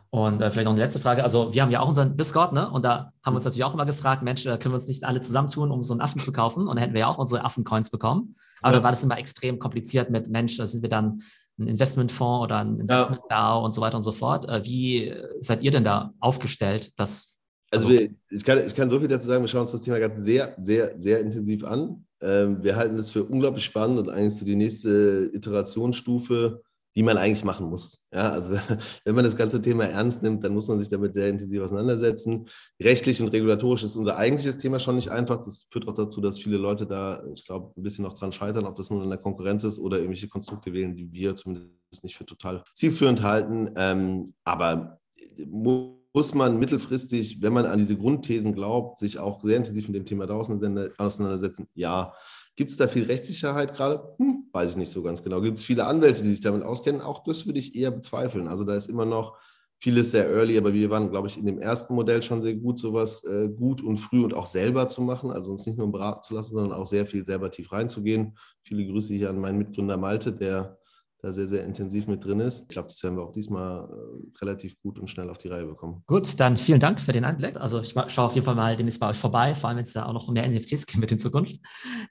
Und 0.09 0.41
äh, 0.41 0.51
vielleicht 0.51 0.65
noch 0.65 0.73
eine 0.73 0.81
letzte 0.81 0.99
Frage. 0.99 1.23
Also, 1.23 1.53
wir 1.53 1.61
haben 1.61 1.71
ja 1.71 1.79
auch 1.79 1.87
unseren 1.87 2.17
Discord, 2.17 2.53
ne? 2.53 2.69
Und 2.69 2.83
da 2.83 3.11
haben 3.23 3.33
wir 3.33 3.37
uns 3.37 3.45
natürlich 3.45 3.63
auch 3.63 3.73
immer 3.73 3.85
gefragt, 3.85 4.23
Mensch, 4.23 4.45
äh, 4.45 4.57
können 4.57 4.73
wir 4.73 4.77
uns 4.77 4.87
nicht 4.87 5.03
alle 5.03 5.19
zusammentun, 5.19 5.71
um 5.71 5.81
so 5.83 5.93
einen 5.93 6.01
Affen 6.01 6.21
zu 6.21 6.31
kaufen? 6.31 6.67
Und 6.67 6.75
dann 6.75 6.77
hätten 6.77 6.93
wir 6.93 7.01
ja 7.01 7.07
auch 7.07 7.17
unsere 7.17 7.43
Affencoins 7.43 7.89
bekommen. 7.89 8.35
Aber 8.61 8.73
ja. 8.73 8.79
da 8.79 8.83
war 8.83 8.91
das 8.91 9.03
immer 9.03 9.17
extrem 9.17 9.59
kompliziert 9.59 10.09
mit, 10.09 10.29
Mensch, 10.29 10.57
da 10.57 10.67
sind 10.67 10.81
wir 10.81 10.89
dann 10.89 11.21
ein 11.59 11.67
Investmentfonds 11.67 12.43
oder 12.43 12.59
ein 12.59 12.79
Investment 12.79 13.21
ja. 13.29 13.55
und 13.55 13.73
so 13.73 13.81
weiter 13.81 13.97
und 13.97 14.03
so 14.03 14.11
fort. 14.11 14.47
Äh, 14.47 14.63
wie 14.65 15.13
seid 15.39 15.63
ihr 15.63 15.71
denn 15.71 15.83
da 15.83 16.13
aufgestellt, 16.19 16.97
dass 16.99 17.37
also, 17.69 17.89
also 17.89 17.99
wir, 17.99 18.09
ich, 18.29 18.45
kann, 18.45 18.65
ich 18.65 18.75
kann 18.75 18.89
so 18.89 18.99
viel 18.99 19.09
dazu 19.09 19.27
sagen, 19.27 19.43
wir 19.43 19.47
schauen 19.47 19.63
uns 19.63 19.73
das 19.73 19.81
Thema 19.81 19.99
gerade 19.99 20.21
sehr, 20.21 20.55
sehr, 20.57 20.97
sehr 20.97 21.19
intensiv 21.19 21.65
an. 21.65 22.05
Ähm, 22.21 22.63
wir 22.63 22.75
halten 22.75 22.97
das 22.97 23.11
für 23.11 23.23
unglaublich 23.23 23.65
spannend 23.65 23.99
und 23.99 24.09
eigentlich 24.09 24.35
so 24.35 24.45
die 24.45 24.55
nächste 24.55 25.29
Iterationsstufe 25.33 26.61
die 26.97 27.03
man 27.03 27.15
eigentlich 27.17 27.43
machen 27.43 27.69
muss. 27.69 28.07
Ja, 28.11 28.31
also 28.31 28.53
wenn 29.05 29.13
man 29.13 29.23
das 29.23 29.37
ganze 29.37 29.61
Thema 29.61 29.85
ernst 29.85 30.23
nimmt, 30.23 30.43
dann 30.43 30.55
muss 30.55 30.67
man 30.67 30.79
sich 30.79 30.89
damit 30.89 31.13
sehr 31.13 31.29
intensiv 31.29 31.61
auseinandersetzen. 31.61 32.49
Rechtlich 32.81 33.21
und 33.21 33.27
regulatorisch 33.27 33.83
ist 33.83 33.95
unser 33.95 34.17
eigentliches 34.17 34.57
Thema 34.57 34.79
schon 34.79 34.95
nicht 34.95 35.09
einfach. 35.09 35.43
Das 35.43 35.67
führt 35.69 35.87
auch 35.87 35.93
dazu, 35.93 36.21
dass 36.21 36.39
viele 36.39 36.57
Leute 36.57 36.87
da, 36.87 37.23
ich 37.35 37.45
glaube, 37.45 37.71
ein 37.77 37.83
bisschen 37.83 38.03
noch 38.03 38.17
dran 38.17 38.31
scheitern, 38.31 38.65
ob 38.65 38.77
das 38.77 38.89
nur 38.89 39.03
in 39.03 39.11
der 39.11 39.19
Konkurrenz 39.19 39.63
ist 39.63 39.77
oder 39.77 39.97
irgendwelche 39.97 40.27
Konstrukte 40.27 40.73
wählen, 40.73 40.95
die 40.95 41.11
wir 41.11 41.35
zumindest 41.35 41.69
nicht 42.01 42.17
für 42.17 42.25
total 42.25 42.63
zielführend 42.73 43.21
halten. 43.21 43.69
Ähm, 43.75 44.33
aber 44.43 44.97
muss 45.45 46.33
man 46.33 46.57
mittelfristig, 46.57 47.43
wenn 47.43 47.53
man 47.53 47.67
an 47.67 47.77
diese 47.77 47.95
Grundthesen 47.95 48.55
glaubt, 48.55 48.97
sich 48.97 49.19
auch 49.19 49.43
sehr 49.43 49.57
intensiv 49.57 49.87
mit 49.87 49.97
dem 49.97 50.05
Thema 50.05 50.25
da 50.25 50.33
auseinandersetzen? 50.33 51.67
Ja. 51.75 52.15
Gibt 52.57 52.71
es 52.71 52.77
da 52.77 52.87
viel 52.87 53.03
Rechtssicherheit 53.03 53.75
gerade? 53.75 54.15
Hm, 54.17 54.49
weiß 54.51 54.71
ich 54.71 54.77
nicht 54.77 54.91
so 54.91 55.03
ganz 55.03 55.23
genau. 55.23 55.41
Gibt 55.41 55.59
es 55.59 55.63
viele 55.63 55.85
Anwälte, 55.85 56.23
die 56.23 56.31
sich 56.31 56.41
damit 56.41 56.63
auskennen? 56.63 57.01
Auch 57.01 57.23
das 57.23 57.45
würde 57.45 57.59
ich 57.59 57.75
eher 57.75 57.91
bezweifeln. 57.91 58.47
Also 58.47 58.65
da 58.65 58.75
ist 58.75 58.89
immer 58.89 59.05
noch 59.05 59.37
vieles 59.77 60.09
sehr 60.09 60.27
early, 60.27 60.57
aber 60.57 60.73
wir 60.73 60.89
waren, 60.89 61.11
glaube 61.11 61.27
ich, 61.27 61.37
in 61.37 61.45
dem 61.45 61.59
ersten 61.59 61.93
Modell 61.93 62.23
schon 62.23 62.41
sehr 62.41 62.55
gut, 62.55 62.79
sowas 62.79 63.23
äh, 63.25 63.47
gut 63.47 63.83
und 63.83 63.97
früh 63.97 64.23
und 64.23 64.33
auch 64.33 64.47
selber 64.47 64.87
zu 64.87 65.03
machen. 65.03 65.29
Also 65.29 65.51
uns 65.51 65.67
nicht 65.67 65.77
nur 65.77 65.91
beraten 65.91 66.23
zu 66.23 66.33
lassen, 66.33 66.55
sondern 66.55 66.77
auch 66.77 66.87
sehr 66.87 67.05
viel 67.05 67.23
selber 67.23 67.51
tief 67.51 67.71
reinzugehen. 67.71 68.35
Viele 68.63 68.87
Grüße 68.87 69.13
hier 69.13 69.29
an 69.29 69.39
meinen 69.39 69.59
Mitgründer 69.59 69.97
Malte, 69.97 70.33
der 70.33 70.79
da 71.19 71.33
sehr, 71.33 71.47
sehr 71.47 71.63
intensiv 71.63 72.07
mit 72.07 72.23
drin 72.23 72.39
ist. 72.39 72.63
Ich 72.63 72.67
glaube, 72.67 72.89
das 72.89 73.01
werden 73.03 73.17
wir 73.17 73.23
auch 73.23 73.31
diesmal 73.31 73.89
äh, 73.89 74.39
relativ 74.39 74.79
gut 74.81 74.99
und 74.99 75.09
schnell 75.09 75.29
auf 75.29 75.37
die 75.37 75.47
Reihe 75.47 75.65
bekommen. 75.65 76.03
Gut, 76.05 76.39
dann 76.39 76.57
vielen 76.57 76.79
Dank 76.79 76.99
für 76.99 77.11
den 77.11 77.25
Einblick. 77.25 77.57
Also 77.57 77.81
ich 77.81 77.93
schaue 78.07 78.25
auf 78.25 78.35
jeden 78.35 78.45
Fall 78.45 78.55
mal 78.55 78.77
demnächst 78.77 78.99
bei 78.99 79.09
euch 79.09 79.17
vorbei, 79.17 79.55
vor 79.55 79.69
allem 79.69 79.77
wenn 79.77 79.85
es 79.85 79.93
da 79.93 80.05
auch 80.05 80.13
noch 80.13 80.29
mehr 80.29 80.47
NFTs 80.47 80.85
gibt 80.85 80.99
mit 80.99 81.11
in 81.11 81.17
Zukunft. 81.17 81.59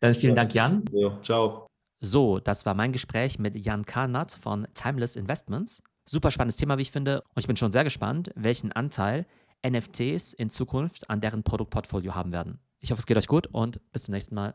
Dann 0.01 0.15
vielen 0.15 0.37
ja. 0.37 0.43
Dank, 0.43 0.55
Jan. 0.55 0.85
Ja, 0.93 1.21
ciao. 1.23 1.67
So, 2.01 2.41
das 2.41 2.67
war 2.67 2.75
mein 2.75 2.93
Gespräch 2.93 3.39
mit 3.39 3.57
Jan 3.57 3.87
Karnat 3.87 4.33
von 4.33 4.67
Timeless 4.75 5.17
Investments. 5.17 5.83
Super 6.05 6.31
spannendes 6.31 6.57
Thema, 6.57 6.79
wie 6.79 6.83
ich 6.83 6.93
finde. 6.93 7.23
Und 7.23 7.41
ich 7.41 7.47
bin 7.47 7.57
schon 7.57 7.73
sehr 7.73 7.85
gespannt, 7.85 8.31
welchen 8.35 8.73
Anteil 8.73 9.27
NFTs 9.67 10.33
in 10.35 10.51
Zukunft 10.51 11.09
an 11.11 11.21
deren 11.21 11.43
Produktportfolio 11.43 12.15
haben 12.15 12.33
werden. 12.33 12.61
Ich 12.81 12.91
hoffe, 12.91 13.01
es 13.01 13.07
geht 13.07 13.17
euch 13.17 13.27
gut 13.27 13.49
und 13.49 13.81
bis 13.93 14.05
zum 14.05 14.13
nächsten 14.13 14.35
Mal. 14.35 14.55